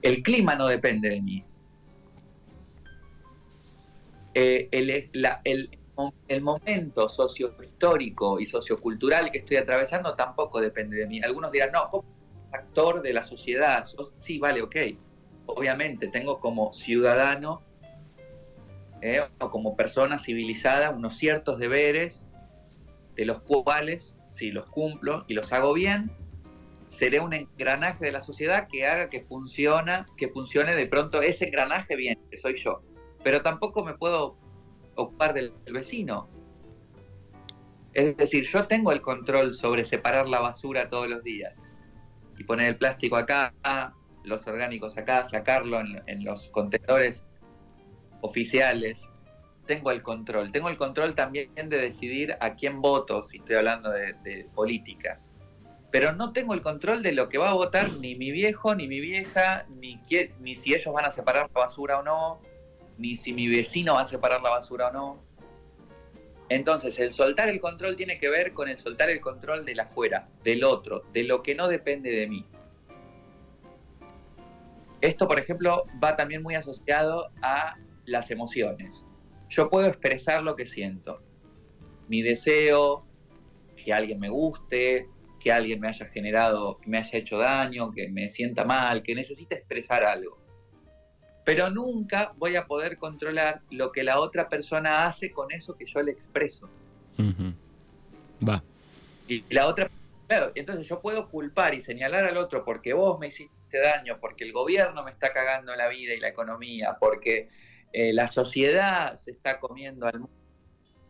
El 0.00 0.22
clima 0.22 0.54
no 0.54 0.66
depende 0.66 1.10
de 1.10 1.20
mí, 1.20 1.44
eh, 4.32 4.66
el, 4.72 5.10
el, 5.44 6.40
momento 6.40 7.06
sociohistórico 7.06 8.40
y 8.40 8.46
sociocultural 8.46 9.30
que 9.30 9.38
estoy 9.38 9.58
atravesando 9.58 10.14
tampoco 10.14 10.58
depende 10.58 10.96
de 10.96 11.06
mí. 11.06 11.20
Algunos 11.22 11.52
dirán, 11.52 11.72
no, 11.72 11.90
como 11.90 12.19
actor 12.52 13.02
de 13.02 13.12
la 13.12 13.22
sociedad, 13.22 13.86
sí, 14.16 14.38
vale, 14.38 14.62
ok. 14.62 14.76
Obviamente, 15.46 16.08
tengo 16.08 16.40
como 16.40 16.72
ciudadano 16.72 17.62
eh, 19.02 19.20
o 19.38 19.50
como 19.50 19.76
persona 19.76 20.18
civilizada 20.18 20.90
unos 20.90 21.16
ciertos 21.16 21.58
deberes 21.58 22.26
de 23.16 23.24
los 23.24 23.40
cuales, 23.40 24.16
si 24.30 24.50
los 24.50 24.66
cumplo 24.66 25.24
y 25.26 25.34
los 25.34 25.52
hago 25.52 25.72
bien, 25.72 26.10
seré 26.88 27.20
un 27.20 27.32
engranaje 27.32 28.04
de 28.04 28.12
la 28.12 28.20
sociedad 28.20 28.68
que 28.68 28.86
haga 28.86 29.08
que 29.08 29.20
funciona, 29.20 30.06
que 30.16 30.28
funcione 30.28 30.76
de 30.76 30.86
pronto 30.86 31.22
ese 31.22 31.46
engranaje 31.46 31.96
bien, 31.96 32.18
que 32.30 32.36
soy 32.36 32.56
yo 32.56 32.82
pero 33.22 33.42
tampoco 33.42 33.84
me 33.84 33.94
puedo 33.94 34.36
ocupar 34.94 35.34
del, 35.34 35.52
vecino. 35.72 36.28
Es 37.92 38.16
decir, 38.16 38.44
yo 38.44 38.66
tengo 38.66 38.92
el 38.92 39.00
control 39.00 39.54
sobre 39.54 39.84
separar 39.84 40.28
la 40.28 40.40
basura 40.40 40.88
todos 40.88 41.08
los 41.08 41.22
días 41.24 41.66
poner 42.50 42.70
el 42.70 42.76
plástico 42.76 43.16
acá, 43.16 43.54
los 44.24 44.44
orgánicos 44.48 44.98
acá, 44.98 45.24
sacarlo 45.24 45.78
en, 45.78 46.24
los 46.24 46.48
contenedores 46.48 47.24
oficiales. 48.22 49.08
Tengo 49.66 49.92
el 49.92 50.02
control. 50.02 50.50
Tengo 50.50 50.68
el 50.68 50.76
control 50.76 51.14
también 51.14 51.52
de 51.54 51.78
decidir 51.78 52.36
a 52.40 52.56
quién 52.56 52.80
voto, 52.80 53.22
si 53.22 53.36
estoy 53.36 53.54
hablando 53.54 53.90
de, 53.90 54.48
política. 54.52 55.20
Pero 55.92 56.10
no 56.12 56.32
tengo 56.32 56.52
el 56.52 56.60
control 56.60 57.04
de 57.04 57.12
lo 57.12 57.28
que 57.28 57.38
va 57.38 57.50
a 57.50 57.54
votar 57.54 57.88
ni 58.00 58.16
mi 58.16 58.32
viejo, 58.32 58.74
ni 58.74 58.88
mi 58.88 58.98
vieja, 58.98 59.64
ni, 59.68 60.00
ni 60.40 60.56
si 60.56 60.74
ellos 60.74 60.92
van 60.92 61.04
a 61.04 61.12
separar 61.12 61.48
la 61.54 61.60
basura 61.60 62.00
o 62.00 62.02
no, 62.02 62.40
ni 62.98 63.14
si 63.14 63.32
mi 63.32 63.46
vecino 63.46 63.94
va 63.94 64.00
a 64.00 64.06
separar 64.06 64.42
la 64.42 64.50
basura 64.50 64.88
o 64.88 64.92
no. 64.92 65.22
Entonces, 66.50 66.98
el 66.98 67.12
soltar 67.12 67.48
el 67.48 67.60
control 67.60 67.94
tiene 67.94 68.18
que 68.18 68.28
ver 68.28 68.52
con 68.52 68.68
el 68.68 68.76
soltar 68.76 69.08
el 69.08 69.20
control 69.20 69.64
del 69.64 69.78
afuera, 69.78 70.28
del 70.42 70.64
otro, 70.64 71.04
de 71.12 71.22
lo 71.22 71.44
que 71.44 71.54
no 71.54 71.68
depende 71.68 72.10
de 72.10 72.26
mí. 72.26 72.44
Esto, 75.00 75.28
por 75.28 75.38
ejemplo, 75.38 75.84
va 76.02 76.16
también 76.16 76.42
muy 76.42 76.56
asociado 76.56 77.30
a 77.40 77.76
las 78.04 78.32
emociones. 78.32 79.06
Yo 79.48 79.70
puedo 79.70 79.86
expresar 79.86 80.42
lo 80.42 80.56
que 80.56 80.66
siento. 80.66 81.22
Mi 82.08 82.20
deseo, 82.20 83.06
que 83.76 83.92
alguien 83.92 84.18
me 84.18 84.28
guste, 84.28 85.06
que 85.38 85.52
alguien 85.52 85.78
me 85.78 85.86
haya 85.86 86.06
generado, 86.06 86.78
que 86.78 86.90
me 86.90 86.98
haya 86.98 87.16
hecho 87.16 87.38
daño, 87.38 87.92
que 87.92 88.08
me 88.08 88.28
sienta 88.28 88.64
mal, 88.64 89.04
que 89.04 89.14
necesite 89.14 89.54
expresar 89.54 90.02
algo 90.02 90.40
pero 91.44 91.70
nunca 91.70 92.32
voy 92.36 92.56
a 92.56 92.66
poder 92.66 92.98
controlar 92.98 93.62
lo 93.70 93.92
que 93.92 94.02
la 94.02 94.20
otra 94.20 94.48
persona 94.48 95.06
hace 95.06 95.32
con 95.32 95.50
eso 95.52 95.76
que 95.76 95.86
yo 95.86 96.02
le 96.02 96.12
expreso. 96.12 96.68
Va. 98.46 98.62
Y 99.28 99.44
la 99.50 99.66
otra 99.66 99.88
Claro, 100.30 100.52
entonces 100.54 100.86
yo 100.88 101.00
puedo 101.00 101.28
culpar 101.28 101.74
y 101.74 101.80
señalar 101.80 102.24
al 102.24 102.36
otro 102.36 102.64
porque 102.64 102.92
vos 102.92 103.18
me 103.18 103.26
hiciste 103.26 103.80
daño, 103.80 104.18
porque 104.20 104.44
el 104.44 104.52
gobierno 104.52 105.02
me 105.02 105.10
está 105.10 105.32
cagando 105.32 105.74
la 105.74 105.88
vida 105.88 106.14
y 106.14 106.20
la 106.20 106.28
economía, 106.28 106.96
porque 107.00 107.48
eh, 107.92 108.12
la 108.12 108.28
sociedad 108.28 109.16
se 109.16 109.32
está 109.32 109.58
comiendo 109.58 110.06
al 110.06 110.20
mundo 110.20 110.36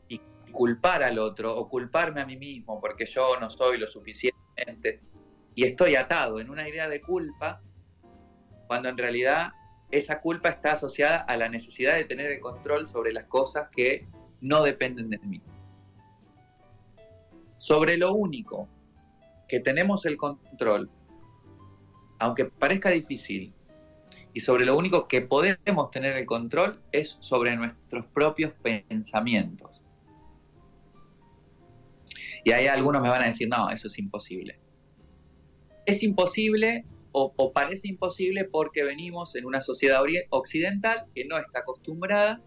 y 0.09 0.23
culpar 0.51 1.03
al 1.03 1.19
otro 1.19 1.55
o 1.55 1.69
culparme 1.69 2.23
a 2.23 2.27
mí 2.27 2.39
mismo 2.39 2.81
porque 2.81 3.05
yo 3.05 3.39
no 3.39 3.51
soy 3.51 3.77
lo 3.77 3.87
suficientemente 3.87 5.01
y 5.55 5.67
estoy 5.67 5.97
atado 5.97 6.41
en 6.41 6.49
una 6.49 6.67
idea 6.67 6.89
de 6.89 7.03
culpa 7.03 7.61
cuando 8.67 8.89
en 8.89 8.97
realidad 8.97 9.53
esa 9.91 10.21
culpa 10.21 10.51
está 10.51 10.73
asociada 10.73 11.19
a 11.19 11.37
la 11.37 11.49
necesidad 11.49 11.97
de 11.97 12.05
tener 12.05 12.31
el 12.31 12.41
control 12.41 12.87
sobre 12.89 13.13
las 13.13 13.25
cosas 13.25 13.69
que 13.71 14.07
no 14.41 14.63
dependen 14.63 15.11
de 15.11 15.19
mí. 15.19 15.43
Sobre 17.59 17.97
lo 17.97 18.15
único 18.15 18.69
que 19.49 19.61
tenemos 19.61 20.07
el 20.07 20.17
control, 20.17 20.91
aunque 22.19 22.45
parezca 22.45 22.91
difícil, 22.91 23.53
y 24.33 24.41
sobre 24.41 24.65
lo 24.65 24.77
único 24.77 25.09
que 25.09 25.23
podemos 25.23 25.91
tener 25.91 26.17
el 26.17 26.25
control 26.25 26.81
es 26.93 27.17
sobre 27.21 27.57
nuestros 27.57 28.07
propios 28.07 28.53
pensamientos. 28.63 29.83
Y 32.45 32.53
ahí 32.53 32.69
algunos 32.69 33.03
me 33.03 33.09
van 33.09 33.23
a 33.23 33.27
decir, 33.27 33.49
no, 33.49 33.71
eso 33.71 33.89
es 33.89 33.99
imposible. 33.99 34.59
Es 35.85 36.03
imposible 36.03 36.85
o, 37.13 37.53
parece 37.53 37.89
imposible 37.89 38.45
porque 38.45 38.85
venimos 38.85 39.35
en 39.35 39.45
una 39.45 39.61
sociedad 39.61 40.01
occidental 40.31 41.07
que 41.15 41.25
no 41.25 41.39
está 41.39 41.61
acostumbrada 41.61 42.41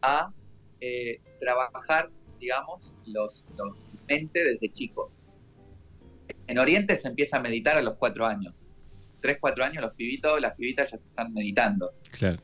a 0.00 0.32
eh, 0.80 1.20
trabajar, 1.40 2.10
digamos, 2.40 2.92
los, 3.06 3.44
los 3.56 3.82
mente 4.08 4.44
desde 4.44 4.70
chicos. 4.72 5.10
En 6.46 6.58
Oriente 6.58 6.96
se 6.96 7.08
empieza 7.08 7.38
a 7.38 7.40
meditar 7.40 7.76
a 7.76 7.82
los 7.82 7.94
cuatro 7.94 8.26
años. 8.26 8.66
Tres, 9.20 9.38
cuatro 9.40 9.64
años 9.64 9.82
los 9.82 9.94
pibitos, 9.94 10.40
las 10.40 10.54
pibitas 10.54 10.90
ya 10.90 10.98
están 10.98 11.32
meditando. 11.32 11.92
Claro. 12.10 12.42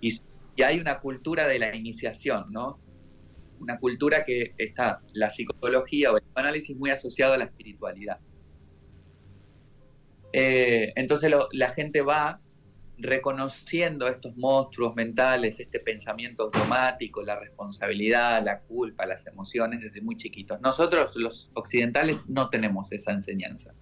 Y, 0.00 0.18
hay 0.62 0.78
una 0.78 1.00
cultura 1.00 1.48
de 1.48 1.58
la 1.58 1.74
iniciación, 1.74 2.52
¿no? 2.52 2.78
Una 3.58 3.78
cultura 3.78 4.24
que 4.24 4.54
está 4.56 5.00
la 5.12 5.30
psicología 5.30 6.12
o 6.12 6.16
el 6.16 6.22
análisis 6.36 6.76
muy 6.76 6.90
asociado 6.90 7.32
a 7.32 7.38
la 7.38 7.44
espiritualidad. 7.44 8.20
Eh, 10.36 10.92
entonces 10.96 11.32
la 11.52 11.68
gente 11.68 12.02
va 12.02 12.40
reconociendo 12.98 14.08
estos 14.08 14.36
monstruos 14.36 14.96
mentales, 14.96 15.60
este 15.60 15.78
pensamiento 15.78 16.42
automático, 16.42 17.22
la 17.22 17.38
responsabilidad, 17.38 18.44
la 18.44 18.58
culpa, 18.58 19.06
las 19.06 19.28
emociones 19.28 19.80
desde 19.80 20.00
muy 20.00 20.16
chiquitos. 20.16 20.60
Nosotros 20.60 21.14
los 21.14 21.52
occidentales 21.54 22.28
no 22.28 22.50
tenemos 22.50 22.90
esa 22.90 23.12
enseñanza. 23.12 23.74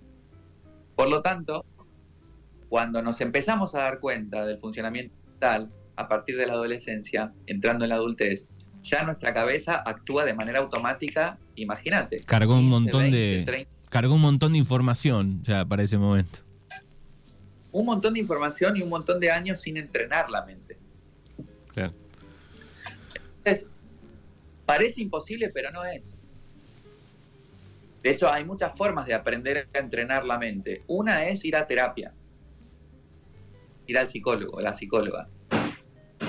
Por 0.95 1.09
lo 1.09 1.23
tanto, 1.23 1.65
cuando 2.69 3.01
nos 3.01 3.23
empezamos 3.23 3.75
a 3.75 3.79
dar 3.79 3.99
cuenta 3.99 4.45
del 4.45 4.59
funcionamiento 4.59 5.15
mental 5.31 5.71
a 5.97 6.07
partir 6.07 6.37
de 6.37 6.47
la 6.47 6.53
adolescencia, 6.53 7.33
entrando 7.47 7.87
en 7.87 7.91
la 7.91 7.97
adultez, 7.97 8.47
ya 8.83 9.03
nuestra 9.05 9.33
cabeza 9.33 9.83
actúa 9.87 10.27
de 10.27 10.35
manera 10.35 10.59
automática, 10.59 11.39
imagínate. 11.55 12.19
Cargó 12.27 12.59
un 12.59 12.69
montón 12.69 13.11
de 13.11 13.67
cargó 13.93 14.15
un 14.15 14.23
montón 14.23 14.53
de 14.53 14.59
información 14.59 15.43
ya 15.45 15.65
para 15.65 15.85
ese 15.85 15.99
momento 15.99 16.41
un 17.73 17.87
montón 17.87 18.15
de 18.15 18.21
información 18.21 18.77
y 18.77 18.83
un 18.83 18.91
montón 18.91 19.19
de 19.19 19.31
años 19.31 19.61
sin 19.61 19.77
entrenar 19.79 20.31
la 20.31 20.45
mente. 20.45 20.77
Claro. 21.73 21.95
Entonces, 23.39 23.67
parece 24.67 25.01
imposible, 25.01 25.49
pero 25.49 25.71
no 25.71 25.85
es. 25.85 26.17
De 28.03 28.11
hecho, 28.11 28.31
hay 28.31 28.45
muchas 28.45 28.77
formas 28.77 29.07
de 29.07 29.15
aprender 29.15 29.69
a 29.73 29.79
entrenar 29.79 30.25
la 30.25 30.39
mente. 30.39 30.83
Una 30.87 31.27
es 31.29 31.45
ir 31.45 31.57
a 31.57 31.67
terapia, 31.67 32.13
ir 33.87 33.99
al 33.99 34.09
psicólogo, 34.09 34.59
a 34.59 34.63
la 34.63 34.75
psicóloga. 34.75 35.29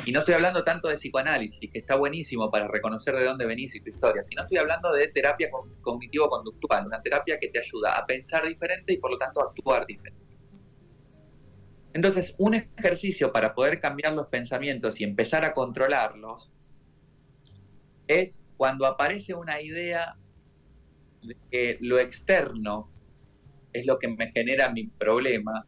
Y 0.05 0.11
no 0.11 0.19
estoy 0.19 0.33
hablando 0.33 0.63
tanto 0.63 0.89
de 0.89 0.95
psicoanálisis, 0.95 1.71
que 1.71 1.79
está 1.79 1.95
buenísimo 1.95 2.51
para 2.51 2.67
reconocer 2.67 3.15
de 3.15 3.23
dónde 3.23 3.45
venís 3.45 3.73
y 3.75 3.81
tu 3.81 3.89
historia, 3.89 4.21
sino 4.23 4.41
estoy 4.41 4.57
hablando 4.57 4.91
de 4.91 5.07
terapia 5.07 5.49
cognitivo-conductual, 5.81 6.87
una 6.87 7.01
terapia 7.01 7.39
que 7.39 7.47
te 7.47 7.59
ayuda 7.59 7.97
a 7.97 8.05
pensar 8.05 8.45
diferente 8.45 8.93
y 8.93 8.97
por 8.97 9.11
lo 9.11 9.17
tanto 9.17 9.41
a 9.41 9.45
actuar 9.45 9.85
diferente. 9.85 10.21
Entonces, 11.93 12.35
un 12.37 12.55
ejercicio 12.55 13.31
para 13.31 13.53
poder 13.53 13.79
cambiar 13.79 14.13
los 14.13 14.27
pensamientos 14.27 14.99
y 14.99 15.03
empezar 15.03 15.45
a 15.45 15.53
controlarlos 15.53 16.51
es 18.07 18.43
cuando 18.57 18.85
aparece 18.85 19.33
una 19.33 19.61
idea 19.61 20.17
de 21.21 21.37
que 21.49 21.77
lo 21.79 21.99
externo 21.99 22.91
es 23.71 23.85
lo 23.85 23.99
que 23.99 24.07
me 24.07 24.31
genera 24.31 24.69
mi 24.69 24.87
problema, 24.87 25.65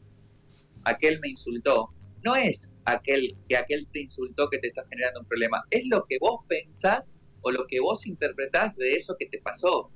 aquel 0.84 1.20
me 1.20 1.30
insultó, 1.30 1.94
no 2.26 2.36
es 2.36 2.72
aquel 2.86 3.36
que 3.48 3.56
aquel 3.56 3.88
te 3.94 4.02
insultó 4.02 4.50
que 4.50 4.58
te 4.58 4.68
está 4.68 4.84
generando 4.90 5.22
un 5.22 5.28
problema, 5.28 5.64
es 5.70 5.86
lo 5.88 6.06
que 6.06 6.18
vos 6.20 6.40
pensás 6.48 7.16
o 7.42 7.52
lo 7.52 7.68
que 7.68 7.80
vos 7.80 8.06
interpretás 8.08 8.76
de 8.76 8.96
eso 8.96 9.16
que 9.18 9.28
te 9.28 9.38
pasó. 9.38 9.92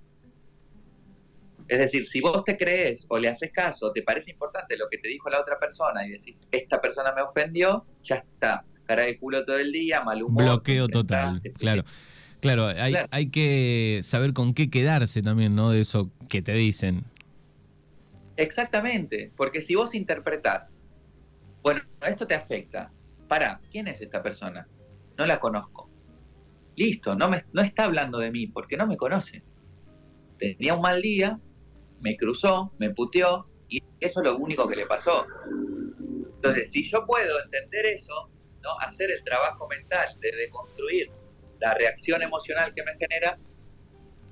Es 1.67 1.79
decir, 1.79 2.05
si 2.05 2.21
vos 2.21 2.43
te 2.43 2.55
crees 2.55 3.05
o 3.09 3.17
le 3.17 3.27
haces 3.27 3.51
caso, 3.51 3.91
te 3.91 4.01
parece 4.03 4.31
importante 4.31 4.77
lo 4.77 4.87
que 4.89 4.97
te 4.97 5.07
dijo 5.07 5.29
la 5.29 5.41
otra 5.41 5.59
persona 5.59 6.05
y 6.05 6.11
decís, 6.11 6.47
esta 6.51 6.79
persona 6.79 7.11
me 7.13 7.21
ofendió, 7.21 7.85
ya 8.03 8.17
está, 8.17 8.63
cara 8.85 9.03
de 9.03 9.17
culo 9.17 9.43
todo 9.45 9.57
el 9.57 9.71
día, 9.71 10.01
mal 10.01 10.23
humor. 10.23 10.43
Bloqueo 10.43 10.87
total, 10.87 11.41
claro. 11.57 11.83
Claro, 12.41 12.67
hay, 12.67 12.95
hay 13.11 13.29
que 13.31 13.99
saber 14.01 14.31
con 14.31 14.53
qué 14.53 14.69
quedarse 14.69 15.21
también, 15.21 15.55
¿no? 15.55 15.71
De 15.71 15.81
eso 15.81 16.09
que 16.29 16.41
te 16.41 16.53
dicen. 16.53 17.03
Exactamente, 18.37 19.33
porque 19.35 19.61
si 19.61 19.75
vos 19.75 19.93
interpretás, 19.93 20.73
bueno, 21.61 21.81
esto 22.01 22.25
te 22.25 22.35
afecta, 22.35 22.91
para, 23.27 23.61
¿quién 23.71 23.87
es 23.87 24.01
esta 24.01 24.21
persona? 24.23 24.67
No 25.17 25.25
la 25.25 25.39
conozco. 25.39 25.89
Listo, 26.75 27.15
no, 27.15 27.29
me, 27.29 27.43
está 27.63 27.85
hablando 27.85 28.19
de 28.19 28.31
mí 28.31 28.47
porque 28.47 28.77
no 28.77 28.87
me 28.87 28.97
conoce. 28.97 29.43
Tenía 30.37 30.73
un 30.73 30.81
mal 30.81 31.01
día, 31.01 31.39
me 31.99 32.15
cruzó, 32.15 32.73
me 32.79 32.89
puteó, 32.91 33.47
y 33.67 33.83
eso 33.99 34.21
es 34.21 34.25
lo 34.25 34.37
único 34.37 34.67
que 34.67 34.77
le 34.77 34.85
pasó. 34.85 35.25
Entonces, 36.35 36.71
si 36.71 36.83
yo 36.83 37.05
puedo 37.05 37.43
entender 37.43 37.85
eso, 37.85 38.29
hacer 38.79 39.11
el 39.11 39.23
trabajo 39.23 39.67
mental 39.67 40.17
de 40.19 40.31
deconstruir 40.35 41.11
la 41.59 41.73
reacción 41.73 42.21
emocional 42.21 42.73
que 42.73 42.83
me 42.83 42.95
genera, 42.97 43.37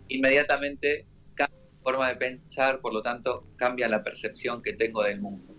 inmediatamente 0.07 1.05
cambia 1.35 1.59
la 1.59 1.81
forma 1.81 2.09
de 2.09 2.15
pensar, 2.15 2.79
por 2.79 2.93
lo 2.93 3.01
tanto, 3.01 3.45
cambia 3.57 3.89
la 3.89 4.01
percepción 4.01 4.61
que 4.61 4.73
tengo 4.73 5.03
del 5.03 5.19
mundo. 5.19 5.56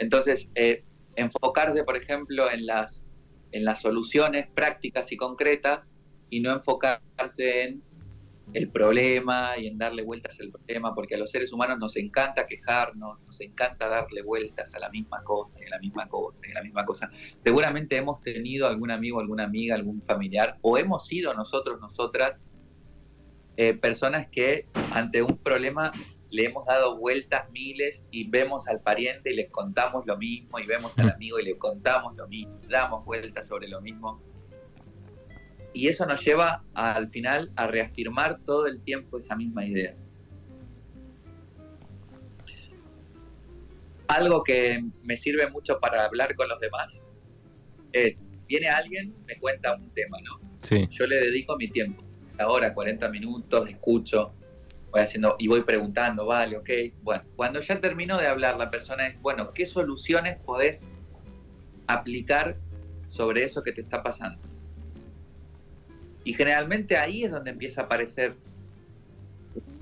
Entonces, 0.00 0.50
eh, 0.54 0.82
enfocarse, 1.14 1.84
por 1.84 1.96
ejemplo, 1.96 2.50
en 2.50 2.66
las, 2.66 3.04
en 3.52 3.64
las 3.64 3.82
soluciones 3.82 4.48
prácticas 4.48 5.12
y 5.12 5.16
concretas 5.16 5.94
y 6.30 6.40
no 6.40 6.52
enfocarse 6.52 7.64
en 7.64 7.82
el 8.54 8.70
problema 8.70 9.52
y 9.58 9.66
en 9.66 9.78
darle 9.78 10.02
vueltas 10.02 10.40
al 10.40 10.50
problema, 10.50 10.94
porque 10.94 11.14
a 11.14 11.18
los 11.18 11.30
seres 11.30 11.52
humanos 11.52 11.78
nos 11.78 11.96
encanta 11.96 12.46
quejarnos, 12.46 13.20
nos 13.20 13.40
encanta 13.40 13.88
darle 13.88 14.22
vueltas 14.22 14.74
a 14.74 14.78
la 14.78 14.88
misma 14.88 15.22
cosa 15.22 15.58
y 15.60 15.66
a 15.66 15.70
la 15.70 15.78
misma 15.78 16.08
cosa 16.08 16.40
y 16.48 16.50
a 16.50 16.54
la 16.54 16.62
misma 16.62 16.84
cosa. 16.84 17.10
Seguramente 17.44 17.96
hemos 17.96 18.22
tenido 18.22 18.66
algún 18.66 18.90
amigo, 18.90 19.20
alguna 19.20 19.44
amiga, 19.44 19.74
algún 19.74 20.02
familiar, 20.02 20.56
o 20.62 20.78
hemos 20.78 21.06
sido 21.06 21.34
nosotros, 21.34 21.78
nosotras, 21.78 22.40
eh, 23.56 23.74
personas 23.74 24.28
que 24.28 24.66
ante 24.94 25.22
un 25.22 25.36
problema 25.36 25.92
le 26.30 26.46
hemos 26.46 26.64
dado 26.66 26.96
vueltas 26.96 27.50
miles 27.50 28.06
y 28.10 28.28
vemos 28.28 28.68
al 28.68 28.80
pariente 28.80 29.32
y 29.32 29.36
les 29.36 29.50
contamos 29.50 30.06
lo 30.06 30.16
mismo 30.16 30.58
y 30.58 30.66
vemos 30.66 30.98
al 30.98 31.10
amigo 31.10 31.38
y 31.38 31.44
le 31.44 31.56
contamos 31.56 32.16
lo 32.16 32.28
mismo, 32.28 32.58
damos 32.68 33.04
vueltas 33.04 33.46
sobre 33.46 33.68
lo 33.68 33.80
mismo 33.80 34.22
y 35.72 35.88
eso 35.88 36.06
nos 36.06 36.24
lleva 36.24 36.64
al 36.74 37.08
final 37.10 37.50
a 37.56 37.66
reafirmar 37.66 38.40
todo 38.44 38.66
el 38.66 38.82
tiempo 38.82 39.18
esa 39.18 39.36
misma 39.36 39.64
idea. 39.64 39.94
Algo 44.08 44.42
que 44.42 44.84
me 45.02 45.16
sirve 45.16 45.48
mucho 45.48 45.78
para 45.78 46.04
hablar 46.04 46.34
con 46.34 46.48
los 46.48 46.58
demás 46.58 47.00
es, 47.92 48.28
viene 48.48 48.68
alguien, 48.68 49.14
me 49.26 49.38
cuenta 49.38 49.76
un 49.76 49.90
tema, 49.90 50.18
¿no? 50.22 50.40
Sí. 50.60 50.88
Yo 50.90 51.06
le 51.06 51.16
dedico 51.16 51.56
mi 51.56 51.68
tiempo, 51.68 52.02
ahora 52.38 52.74
40 52.74 53.08
minutos, 53.08 53.70
escucho, 53.70 54.34
y 55.38 55.48
voy 55.48 55.62
preguntando, 55.62 56.26
vale, 56.26 56.56
ok. 56.56 56.70
Bueno, 57.02 57.22
cuando 57.36 57.60
ya 57.60 57.80
termino 57.80 58.18
de 58.18 58.26
hablar, 58.26 58.56
la 58.56 58.70
persona 58.70 59.06
es, 59.06 59.20
bueno, 59.20 59.52
¿qué 59.52 59.66
soluciones 59.66 60.38
podés 60.38 60.88
aplicar 61.86 62.56
sobre 63.08 63.44
eso 63.44 63.62
que 63.62 63.72
te 63.72 63.82
está 63.82 64.02
pasando? 64.02 64.40
Y 66.24 66.34
generalmente 66.34 66.96
ahí 66.96 67.24
es 67.24 67.30
donde 67.30 67.50
empieza 67.50 67.82
a 67.82 67.84
aparecer 67.84 68.36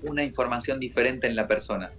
una 0.03 0.23
información 0.23 0.79
diferente 0.79 1.27
en 1.27 1.37
la 1.37 1.47
persona. 1.47 1.91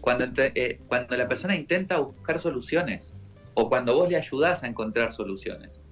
Cuando, 0.00 0.24
eh, 0.36 0.80
cuando 0.88 1.16
la 1.16 1.28
persona 1.28 1.54
intenta 1.54 1.98
buscar 1.98 2.38
soluciones 2.38 3.12
o 3.54 3.68
cuando 3.68 3.94
vos 3.94 4.08
le 4.10 4.16
ayudás 4.16 4.62
a 4.62 4.66
encontrar 4.66 5.12
soluciones. 5.12 5.82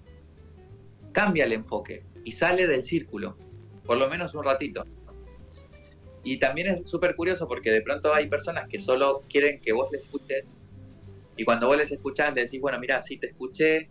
Cambia 1.13 1.45
el 1.45 1.53
enfoque 1.53 2.05
y 2.25 2.33
sale 2.33 2.67
del 2.67 2.83
círculo. 2.83 3.37
por 3.85 3.99
lo 3.99 4.09
menos 4.09 4.33
un 4.37 4.45
ratito. 4.45 4.85
Y 6.25 6.39
también 6.39 6.69
es 6.69 6.89
súper 6.89 7.17
curioso 7.17 7.49
porque 7.49 7.71
de 7.71 7.83
pronto 7.83 8.15
hay 8.15 8.29
personas 8.29 8.69
que 8.69 8.79
solo 8.79 9.25
quieren 9.29 9.61
que 9.61 9.73
vos 9.73 9.91
les 9.91 10.05
escuches 10.05 10.53
y 11.37 11.45
cuando 11.45 11.67
vos 11.67 11.77
les 11.77 11.91
escuchás 11.91 12.35
le 12.35 12.43
decís, 12.43 12.61
bueno, 12.61 12.79
mira, 12.79 13.01
sí 13.01 13.17
te 13.17 13.29
escuché, 13.29 13.89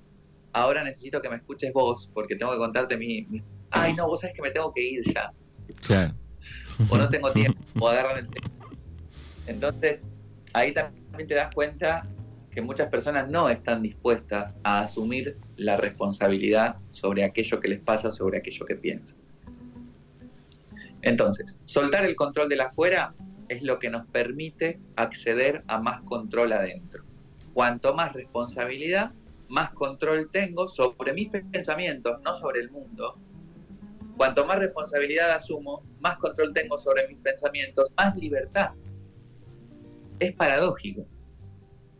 ahora 0.53 0.83
necesito 0.83 1.21
que 1.21 1.29
me 1.29 1.37
escuches 1.37 1.73
vos 1.73 2.09
porque 2.13 2.35
tengo 2.35 2.51
que 2.51 2.57
contarte 2.57 2.97
mi... 2.97 3.27
Ay, 3.71 3.93
no, 3.93 4.07
vos 4.07 4.21
sabés 4.21 4.35
que 4.35 4.41
me 4.41 4.51
tengo 4.51 4.73
que 4.73 4.81
ir 4.81 5.01
ya. 5.13 5.31
Claro. 5.81 6.13
O 6.89 6.97
no 6.97 7.09
tengo 7.09 7.31
tiempo, 7.33 7.59
o 7.79 7.87
agarran 7.87 8.17
el 8.17 8.27
tiempo. 8.29 8.67
Entonces, 9.47 10.07
ahí 10.53 10.73
también 10.73 11.27
te 11.27 11.33
das 11.33 11.53
cuenta 11.53 12.07
que 12.51 12.61
muchas 12.61 12.89
personas 12.89 13.29
no 13.29 13.49
están 13.49 13.81
dispuestas 13.81 14.57
a 14.63 14.81
asumir 14.81 15.37
la 15.55 15.77
responsabilidad 15.77 16.75
sobre 16.91 17.23
aquello 17.23 17.59
que 17.59 17.69
les 17.69 17.79
pasa, 17.79 18.11
sobre 18.11 18.37
aquello 18.39 18.65
que 18.65 18.75
piensan. 18.75 19.17
Entonces, 21.01 21.59
soltar 21.65 22.05
el 22.05 22.15
control 22.15 22.49
de 22.49 22.55
la 22.55 22.65
afuera 22.65 23.13
es 23.49 23.61
lo 23.63 23.79
que 23.79 23.89
nos 23.89 24.05
permite 24.07 24.79
acceder 24.95 25.63
a 25.67 25.79
más 25.79 26.01
control 26.03 26.53
adentro. 26.53 27.03
Cuanto 27.53 27.93
más 27.93 28.13
responsabilidad, 28.13 29.11
más 29.49 29.71
control 29.71 30.29
tengo 30.31 30.67
sobre 30.67 31.13
mis 31.13 31.29
pensamientos, 31.29 32.21
no 32.21 32.37
sobre 32.37 32.61
el 32.61 32.71
mundo. 32.71 33.17
Cuanto 34.15 34.45
más 34.45 34.59
responsabilidad 34.59 35.31
asumo, 35.31 35.83
más 35.99 36.17
control 36.17 36.53
tengo 36.53 36.79
sobre 36.79 37.07
mis 37.07 37.17
pensamientos, 37.17 37.91
más 37.97 38.15
libertad. 38.15 38.71
Es 40.19 40.33
paradójico. 40.33 41.05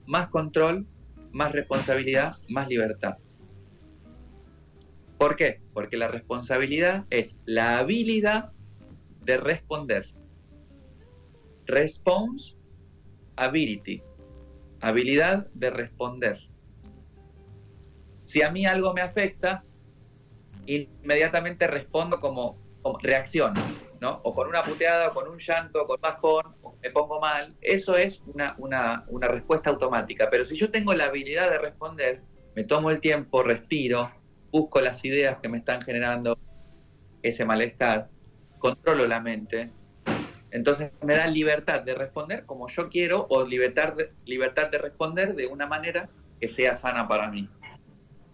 Más 0.06 0.30
control, 0.30 0.86
más 1.32 1.52
responsabilidad, 1.52 2.36
más 2.48 2.68
libertad. 2.68 3.18
¿Por 5.18 5.36
qué? 5.36 5.62
Porque 5.74 5.98
la 5.98 6.08
responsabilidad 6.08 7.06
es 7.10 7.38
la 7.46 7.80
habilidad 7.80 8.52
de 9.22 9.38
responder. 9.38 10.06
Response 11.66 12.56
ability. 13.36 14.04
Habilidad 14.82 15.48
de 15.54 15.70
responder. 15.70 16.40
Si 18.26 18.42
a 18.42 18.52
mí 18.52 18.66
algo 18.66 18.94
me 18.94 19.02
afecta, 19.02 19.64
inmediatamente 20.66 21.68
respondo 21.68 22.20
como, 22.20 22.60
reacción, 23.02 23.54
¿no? 24.00 24.22
O 24.24 24.34
con 24.34 24.48
una 24.48 24.64
puteada, 24.64 25.10
o 25.10 25.14
con 25.14 25.28
un 25.28 25.38
llanto, 25.38 25.84
o 25.84 25.88
con 25.88 26.02
bajón, 26.02 26.56
o 26.64 26.76
me 26.82 26.90
pongo 26.90 27.20
mal. 27.20 27.56
Eso 27.62 27.96
es 27.96 28.24
una, 28.26 28.56
una, 28.58 29.06
una 29.08 29.28
respuesta 29.28 29.70
automática. 29.70 30.30
Pero 30.32 30.46
si 30.46 30.56
yo 30.56 30.72
tengo 30.72 30.94
la 30.94 31.06
habilidad 31.06 31.52
de 31.52 31.60
responder, 31.60 32.22
me 32.56 32.64
tomo 32.64 32.90
el 32.90 33.00
tiempo, 33.00 33.44
respiro, 33.44 34.12
busco 34.52 34.82
las 34.82 35.06
ideas 35.06 35.38
que 35.38 35.50
me 35.50 35.60
están 35.60 35.82
generando 35.82 36.38
ese 37.22 37.46
malestar, 37.46 38.10
controlo 38.62 39.08
la 39.08 39.20
mente, 39.20 39.72
entonces 40.52 40.92
me 41.04 41.16
da 41.16 41.28
libertad 41.28 41.82
de 41.82 41.96
responder 41.96 42.46
como 42.46 42.68
yo 42.68 42.90
quiero 42.90 43.26
o 43.30 43.46
libertad 43.46 43.94
de, 43.94 44.12
libertad 44.26 44.70
de 44.70 44.78
responder 44.78 45.36
de 45.36 45.48
una 45.48 45.66
manera 45.66 46.10
que 46.40 46.48
sea 46.48 46.76
sana 46.76 47.08
para 47.08 47.30
mí. 47.30 47.50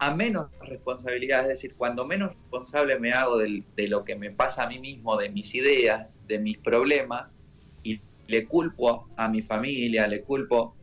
A 0.00 0.14
menos 0.14 0.50
responsabilidad, 0.60 1.42
es 1.42 1.48
decir, 1.48 1.74
cuando 1.76 2.04
menos 2.04 2.34
responsable 2.34 2.98
me 2.98 3.12
hago 3.12 3.38
de, 3.38 3.64
lo 3.88 4.04
que 4.04 4.14
me 4.14 4.30
pasa 4.30 4.64
a 4.64 4.68
mí 4.68 4.78
mismo, 4.78 5.16
de 5.16 5.30
mis 5.30 5.54
ideas, 5.54 6.18
de 6.26 6.38
mis 6.38 6.58
problemas, 6.58 7.36
y 7.82 8.00
le 8.26 8.46
culpo 8.46 9.08
a 9.16 9.28
mi 9.28 9.42
familia, 9.42 10.06
le 10.06 10.22
culpo 10.22 10.76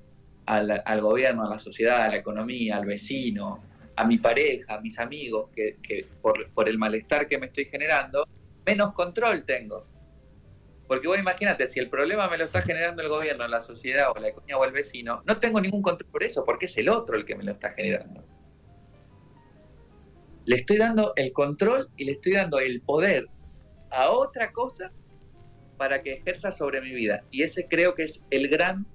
al, 0.45 1.01
gobierno, 1.01 1.45
a 1.45 1.49
la 1.49 1.59
sociedad, 1.59 2.01
a 2.01 2.09
la 2.09 2.17
economía, 2.17 2.77
al 2.77 2.85
vecino, 2.85 3.61
a 3.95 4.05
mi 4.05 4.17
pareja, 4.17 4.75
a 4.75 4.81
mis 4.81 4.99
amigos, 4.99 5.49
que, 5.53 5.77
por 6.21 6.69
el 6.69 6.77
malestar 6.77 7.27
que 7.27 7.37
me 7.37 7.45
estoy 7.47 7.65
generando, 7.65 8.27
menos 8.65 8.93
control 8.93 9.45
tengo. 9.45 9.85
Porque 10.87 11.07
vos 11.07 11.17
imagínate, 11.17 11.67
si 11.67 11.79
el 11.79 11.89
problema 11.89 12.27
me 12.27 12.37
lo 12.37 12.43
está 12.43 12.61
generando 12.61 13.01
el 13.01 13.09
gobierno, 13.09 13.47
la 13.47 13.61
sociedad 13.61 14.11
o 14.15 14.19
la 14.19 14.29
economía 14.29 14.57
o 14.57 14.65
el 14.65 14.71
vecino, 14.71 15.23
no 15.25 15.39
tengo 15.39 15.59
ningún 15.59 15.81
control 15.81 16.11
por 16.11 16.23
eso, 16.23 16.45
porque 16.45 16.65
es 16.65 16.77
el 16.77 16.89
otro 16.89 17.15
el 17.15 17.25
que 17.25 17.35
me 17.35 17.43
lo 17.43 17.51
está 17.51 17.71
generando. 17.71 18.23
Le 20.45 20.57
estoy 20.57 20.77
dando 20.77 21.13
el 21.15 21.33
control 21.33 21.89
y 21.97 22.05
le 22.05 22.11
estoy 22.13 22.33
dando 22.33 22.59
el 22.59 22.81
poder 22.81 23.27
a 23.89 24.11
otra 24.11 24.51
cosa 24.51 24.91
para 25.77 26.03
que 26.03 26.13
ejerza 26.13 26.51
sobre 26.51 26.81
mi 26.81 26.93
vida. 26.93 27.23
Y 27.31 27.41
ese 27.41 27.67
creo 27.67 27.95
que 27.95 28.03
es 28.03 28.21
el 28.29 28.47
gran 28.47 28.85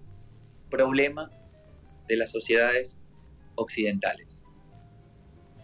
problema 0.70 1.28
de 2.06 2.16
las 2.16 2.30
sociedades 2.30 2.98
occidentales. 3.56 4.44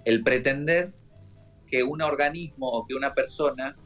El 0.04 0.24
pretender 0.24 0.92
que 1.68 1.84
un 1.84 2.02
organismo 2.02 2.68
o 2.68 2.86
que 2.86 2.94
una 2.94 3.14
persona 3.14 3.76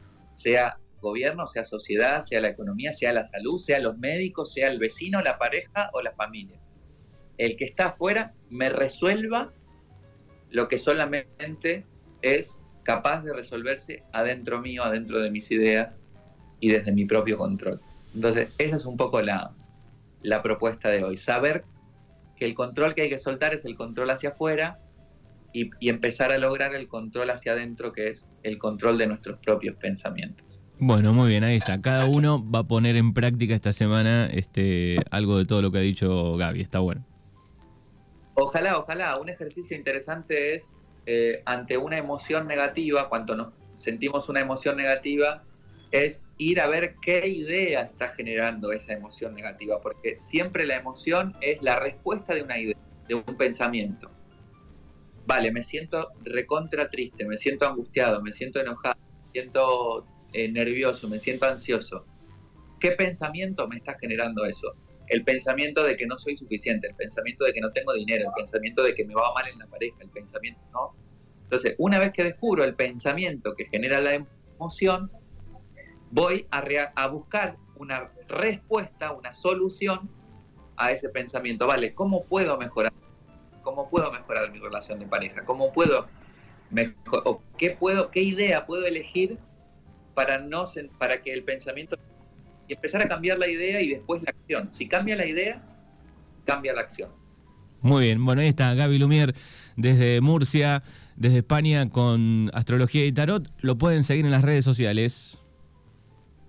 sea 0.41 0.77
gobierno, 0.99 1.47
sea 1.47 1.63
sociedad, 1.63 2.21
sea 2.21 2.41
la 2.41 2.49
economía, 2.49 2.93
sea 2.93 3.13
la 3.13 3.23
salud, 3.23 3.57
sea 3.57 3.79
los 3.79 3.97
médicos, 3.97 4.53
sea 4.53 4.67
el 4.67 4.79
vecino, 4.79 5.21
la 5.21 5.37
pareja 5.37 5.89
o 5.93 6.01
la 6.01 6.11
familia. 6.11 6.59
El 7.37 7.55
que 7.55 7.65
está 7.65 7.87
afuera 7.87 8.33
me 8.49 8.69
resuelva 8.69 9.51
lo 10.49 10.67
que 10.67 10.77
solamente 10.77 11.85
es 12.21 12.63
capaz 12.83 13.23
de 13.23 13.33
resolverse 13.33 14.03
adentro 14.11 14.61
mío, 14.61 14.83
adentro 14.83 15.19
de 15.19 15.31
mis 15.31 15.49
ideas 15.51 15.99
y 16.59 16.69
desde 16.69 16.91
mi 16.91 17.05
propio 17.05 17.37
control. 17.37 17.79
Entonces, 18.13 18.49
esa 18.57 18.75
es 18.75 18.85
un 18.85 18.97
poco 18.97 19.21
la, 19.21 19.53
la 20.21 20.43
propuesta 20.43 20.89
de 20.89 21.03
hoy. 21.03 21.17
Saber 21.17 21.63
que 22.35 22.45
el 22.45 22.53
control 22.53 22.93
que 22.93 23.03
hay 23.03 23.09
que 23.09 23.17
soltar 23.17 23.53
es 23.53 23.65
el 23.65 23.75
control 23.75 24.09
hacia 24.09 24.29
afuera 24.29 24.79
y, 25.53 25.89
empezar 25.89 26.31
a 26.31 26.37
lograr 26.37 26.73
el 26.75 26.87
control 26.87 27.29
hacia 27.29 27.53
adentro, 27.53 27.91
que 27.93 28.09
es 28.09 28.29
el 28.43 28.57
control 28.57 28.97
de 28.97 29.07
nuestros 29.07 29.39
propios 29.39 29.75
pensamientos. 29.75 30.61
Bueno, 30.79 31.13
muy 31.13 31.29
bien, 31.29 31.43
ahí 31.43 31.57
está. 31.57 31.79
Cada 31.81 32.05
uno 32.05 32.43
va 32.49 32.59
a 32.59 32.63
poner 32.63 32.95
en 32.95 33.13
práctica 33.13 33.53
esta 33.53 33.71
semana 33.71 34.27
este, 34.27 34.97
algo 35.11 35.37
de 35.37 35.45
todo 35.45 35.61
lo 35.61 35.71
que 35.71 35.77
ha 35.77 35.81
dicho 35.81 36.35
Gaby. 36.37 36.61
Está 36.61 36.79
bueno. 36.79 37.05
Ojalá, 38.33 38.79
ojalá. 38.79 39.19
Un 39.19 39.29
ejercicio 39.29 39.77
interesante 39.77 40.55
es 40.55 40.73
eh, 41.05 41.43
ante 41.45 41.77
una 41.77 41.97
emoción 41.97 42.47
negativa, 42.47 43.09
cuando 43.09 43.35
nos 43.35 43.53
sentimos 43.75 44.27
una 44.29 44.39
emoción 44.39 44.75
negativa, 44.77 45.43
es 45.91 46.25
ir 46.37 46.59
a 46.59 46.67
ver 46.67 46.95
qué 47.01 47.27
idea 47.27 47.81
está 47.81 48.07
generando 48.07 48.71
esa 48.71 48.93
emoción 48.93 49.35
negativa, 49.35 49.81
porque 49.81 50.15
siempre 50.19 50.65
la 50.65 50.77
emoción 50.77 51.35
es 51.41 51.61
la 51.61 51.75
respuesta 51.75 52.33
de 52.33 52.41
una 52.41 52.57
idea, 52.57 52.77
de 53.07 53.15
un 53.15 53.23
pensamiento 53.23 54.09
vale, 55.31 55.49
me 55.49 55.63
siento 55.63 56.09
recontra 56.25 56.89
triste, 56.89 57.23
me 57.23 57.37
siento 57.37 57.65
angustiado, 57.65 58.21
me 58.21 58.33
siento 58.33 58.59
enojado, 58.59 58.97
me 58.97 59.31
siento 59.31 60.05
eh, 60.33 60.51
nervioso, 60.51 61.07
me 61.07 61.19
siento 61.21 61.45
ansioso. 61.45 62.05
¿Qué 62.81 62.91
pensamiento 62.91 63.65
me 63.69 63.77
está 63.77 63.97
generando 63.97 64.43
eso? 64.43 64.73
El 65.07 65.23
pensamiento 65.23 65.85
de 65.85 65.95
que 65.95 66.05
no 66.05 66.17
soy 66.17 66.35
suficiente, 66.35 66.87
el 66.89 66.95
pensamiento 66.95 67.45
de 67.45 67.53
que 67.53 67.61
no 67.61 67.71
tengo 67.71 67.93
dinero, 67.93 68.25
el 68.27 68.33
pensamiento 68.35 68.83
de 68.83 68.93
que 68.93 69.05
me 69.05 69.15
va 69.15 69.33
mal 69.33 69.47
en 69.47 69.57
la 69.57 69.67
pareja, 69.67 69.95
el 70.01 70.09
pensamiento, 70.09 70.59
¿no? 70.73 70.93
Entonces, 71.43 71.75
una 71.77 71.97
vez 71.97 72.11
que 72.11 72.25
descubro 72.25 72.65
el 72.65 72.75
pensamiento 72.75 73.55
que 73.55 73.67
genera 73.67 74.01
la 74.01 74.25
emoción, 74.57 75.09
voy 76.09 76.45
a, 76.51 76.61
a 76.93 77.07
buscar 77.07 77.55
una 77.77 78.11
respuesta, 78.27 79.13
una 79.13 79.33
solución 79.33 80.09
a 80.75 80.91
ese 80.91 81.07
pensamiento. 81.07 81.67
Vale, 81.67 81.93
¿cómo 81.93 82.25
puedo 82.25 82.57
mejorar? 82.57 82.91
¿Cómo 83.71 83.89
puedo 83.89 84.11
mejorar 84.11 84.51
mi 84.51 84.59
relación 84.59 84.99
de 84.99 85.05
pareja? 85.05 85.45
¿Cómo 85.45 85.71
puedo 85.71 86.05
o 87.23 87.41
qué 87.57 87.69
puedo, 87.69 88.11
qué 88.11 88.21
idea 88.21 88.65
puedo 88.65 88.85
elegir 88.85 89.37
para 90.13 90.39
no 90.39 90.65
para 90.97 91.21
que 91.21 91.31
el 91.31 91.45
pensamiento 91.45 91.95
y 92.67 92.73
empezar 92.73 93.01
a 93.01 93.07
cambiar 93.07 93.39
la 93.39 93.47
idea 93.47 93.79
y 93.81 93.91
después 93.91 94.23
la 94.23 94.31
acción. 94.31 94.73
Si 94.73 94.89
cambia 94.89 95.15
la 95.15 95.25
idea, 95.25 95.63
cambia 96.43 96.73
la 96.73 96.81
acción. 96.81 97.11
Muy 97.79 98.07
bien, 98.07 98.25
bueno, 98.25 98.41
ahí 98.41 98.49
está 98.49 98.73
Gaby 98.73 98.99
Lumier 98.99 99.33
desde 99.77 100.19
Murcia, 100.19 100.83
desde 101.15 101.37
España 101.37 101.89
con 101.89 102.51
Astrología 102.53 103.05
y 103.05 103.13
Tarot. 103.13 103.47
Lo 103.61 103.77
pueden 103.77 104.03
seguir 104.03 104.25
en 104.25 104.31
las 104.31 104.41
redes 104.41 104.65
sociales. 104.65 105.39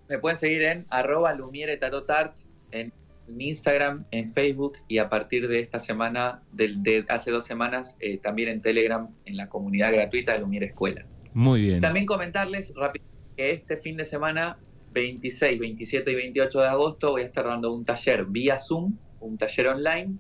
Me 0.09 0.19
pueden 0.19 0.39
seguir 0.39 0.63
en 0.63 0.87
arroba 0.91 1.33
Lumiere 1.35 1.77
Tarot 1.77 2.11
Art 2.11 2.37
en 2.73 2.93
en 3.33 3.41
Instagram, 3.41 4.05
en 4.11 4.29
Facebook 4.29 4.75
y 4.89 4.99
a 4.99 5.09
partir 5.09 5.49
de 5.49 5.61
esta 5.61 5.79
semana, 5.79 6.43
de, 6.53 7.05
hace 7.09 7.31
dos 7.31 7.47
semanas, 7.47 7.97
eh, 8.01 8.19
también 8.19 8.49
en 8.49 8.61
Telegram, 8.61 9.09
en 9.25 9.37
la 9.37 9.49
comunidad 9.49 9.93
gratuita 9.93 10.33
de 10.33 10.41
Lumiere 10.41 10.67
Escuela. 10.67 11.05
Muy 11.33 11.63
bien. 11.63 11.81
También 11.81 12.07
comentarles 12.07 12.75
rápido 12.77 13.05
que 13.37 13.53
este 13.53 13.79
fin 13.79 13.97
de 13.97 14.05
semana, 14.05 14.59
26, 14.93 15.59
27 15.59 16.11
y 16.11 16.15
28 16.15 16.61
de 16.61 16.69
agosto, 16.69 17.11
voy 17.13 17.23
a 17.23 17.25
estar 17.25 17.47
dando 17.47 17.73
un 17.73 17.85
taller 17.85 18.27
vía 18.27 18.59
Zoom, 18.59 18.97
un 19.21 19.39
taller 19.39 19.69
online 19.69 20.15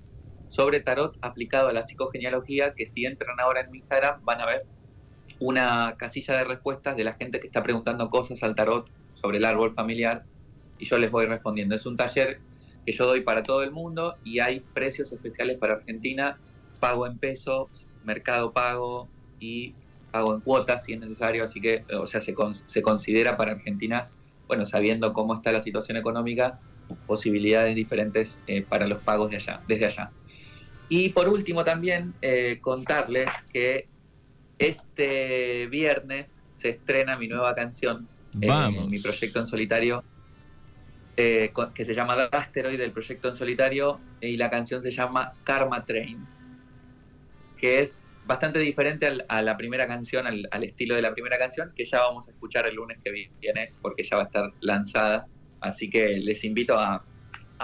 sobre 0.48 0.80
tarot 0.80 1.16
aplicado 1.22 1.68
a 1.68 1.72
la 1.72 1.82
psicogenealogía, 1.82 2.74
que 2.74 2.86
si 2.86 3.04
entran 3.04 3.40
ahora 3.40 3.60
en 3.62 3.70
mi 3.70 3.78
Instagram 3.78 4.24
van 4.24 4.40
a 4.40 4.46
ver 4.46 4.64
una 5.40 5.96
casilla 5.98 6.36
de 6.36 6.44
respuestas 6.44 6.96
de 6.96 7.04
la 7.04 7.14
gente 7.14 7.40
que 7.40 7.46
está 7.46 7.62
preguntando 7.62 8.08
cosas 8.10 8.42
al 8.42 8.54
tarot 8.54 8.88
sobre 9.14 9.38
el 9.38 9.44
árbol 9.44 9.74
familiar 9.74 10.24
y 10.78 10.84
yo 10.84 10.98
les 10.98 11.10
voy 11.10 11.26
respondiendo. 11.26 11.74
Es 11.74 11.86
un 11.86 11.96
taller 11.96 12.40
que 12.84 12.92
yo 12.92 13.06
doy 13.06 13.22
para 13.22 13.42
todo 13.42 13.62
el 13.62 13.70
mundo 13.70 14.16
y 14.24 14.40
hay 14.40 14.60
precios 14.60 15.12
especiales 15.12 15.58
para 15.58 15.74
Argentina, 15.74 16.38
pago 16.80 17.06
en 17.06 17.18
pesos, 17.18 17.68
mercado 18.04 18.52
pago 18.52 19.08
y 19.38 19.74
pago 20.10 20.34
en 20.34 20.40
cuotas 20.40 20.84
si 20.84 20.92
es 20.92 21.00
necesario, 21.00 21.44
así 21.44 21.60
que, 21.60 21.84
o 21.98 22.06
sea, 22.06 22.20
se, 22.20 22.34
se 22.66 22.82
considera 22.82 23.36
para 23.36 23.52
Argentina, 23.52 24.10
bueno, 24.46 24.66
sabiendo 24.66 25.12
cómo 25.12 25.34
está 25.34 25.52
la 25.52 25.60
situación 25.60 25.96
económica, 25.96 26.60
posibilidades 27.06 27.74
diferentes 27.74 28.38
eh, 28.46 28.62
para 28.62 28.86
los 28.86 29.02
pagos 29.02 29.30
de 29.30 29.36
allá, 29.36 29.62
desde 29.66 29.86
allá. 29.86 30.10
Y 30.88 31.08
por 31.10 31.28
último 31.28 31.64
también 31.64 32.14
eh, 32.20 32.58
contarles 32.60 33.30
que 33.52 33.88
este 34.58 35.66
viernes 35.68 36.50
se 36.54 36.70
estrena 36.70 37.16
mi 37.16 37.28
nueva 37.28 37.54
canción, 37.54 38.08
Vamos. 38.34 38.88
mi 38.88 38.98
proyecto 38.98 39.40
en 39.40 39.46
solitario, 39.46 40.04
que 41.16 41.84
se 41.84 41.94
llama 41.94 42.14
Asteroid, 42.32 42.78
del 42.78 42.92
proyecto 42.92 43.28
en 43.28 43.36
solitario, 43.36 44.00
y 44.20 44.36
la 44.36 44.50
canción 44.50 44.82
se 44.82 44.90
llama 44.90 45.34
Karma 45.44 45.84
Train, 45.84 46.26
que 47.58 47.80
es 47.80 48.02
bastante 48.26 48.58
diferente 48.58 49.08
a 49.28 49.42
la 49.42 49.56
primera 49.56 49.86
canción, 49.86 50.26
al, 50.26 50.64
estilo 50.64 50.94
de 50.94 51.02
la 51.02 51.12
primera 51.12 51.38
canción, 51.38 51.72
que 51.76 51.84
ya 51.84 52.00
vamos 52.00 52.28
a 52.28 52.30
escuchar 52.30 52.66
el 52.66 52.76
lunes 52.76 52.98
que 53.02 53.10
viene, 53.40 53.72
porque 53.82 54.02
ya 54.02 54.16
va 54.16 54.22
a 54.22 54.26
estar 54.26 54.50
lanzada. 54.60 55.26
Así 55.60 55.90
que 55.90 56.18
les 56.18 56.44
invito 56.44 56.78
a, 56.78 57.04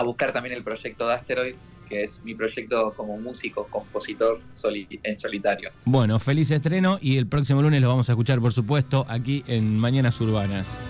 buscar 0.05 0.33
también 0.33 0.55
el 0.55 0.63
proyecto 0.63 1.09
de 1.09 1.15
Asteroid, 1.15 1.55
que 1.89 2.05
es 2.05 2.23
mi 2.23 2.35
proyecto 2.35 2.93
como 2.95 3.19
músico, 3.19 3.67
compositor 3.69 4.41
en 5.03 5.17
solitario. 5.17 5.71
Bueno, 5.85 6.19
feliz 6.19 6.51
estreno 6.51 6.99
y 7.01 7.17
el 7.17 7.27
próximo 7.27 7.63
lunes 7.63 7.81
lo 7.81 7.89
vamos 7.89 8.09
a 8.09 8.13
escuchar, 8.13 8.41
por 8.41 8.53
supuesto, 8.53 9.07
aquí 9.09 9.43
en 9.49 9.77
Mañanas 9.77 10.21
Urbanas. 10.21 10.87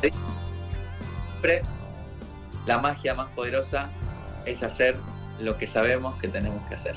Siempre 0.00 1.62
la 2.66 2.78
magia 2.78 3.14
más 3.14 3.28
poderosa 3.30 3.88
es 4.44 4.62
hacer 4.62 4.96
lo 5.38 5.56
que 5.58 5.66
sabemos 5.66 6.18
que 6.18 6.28
tenemos 6.28 6.66
que 6.68 6.74
hacer. 6.74 6.96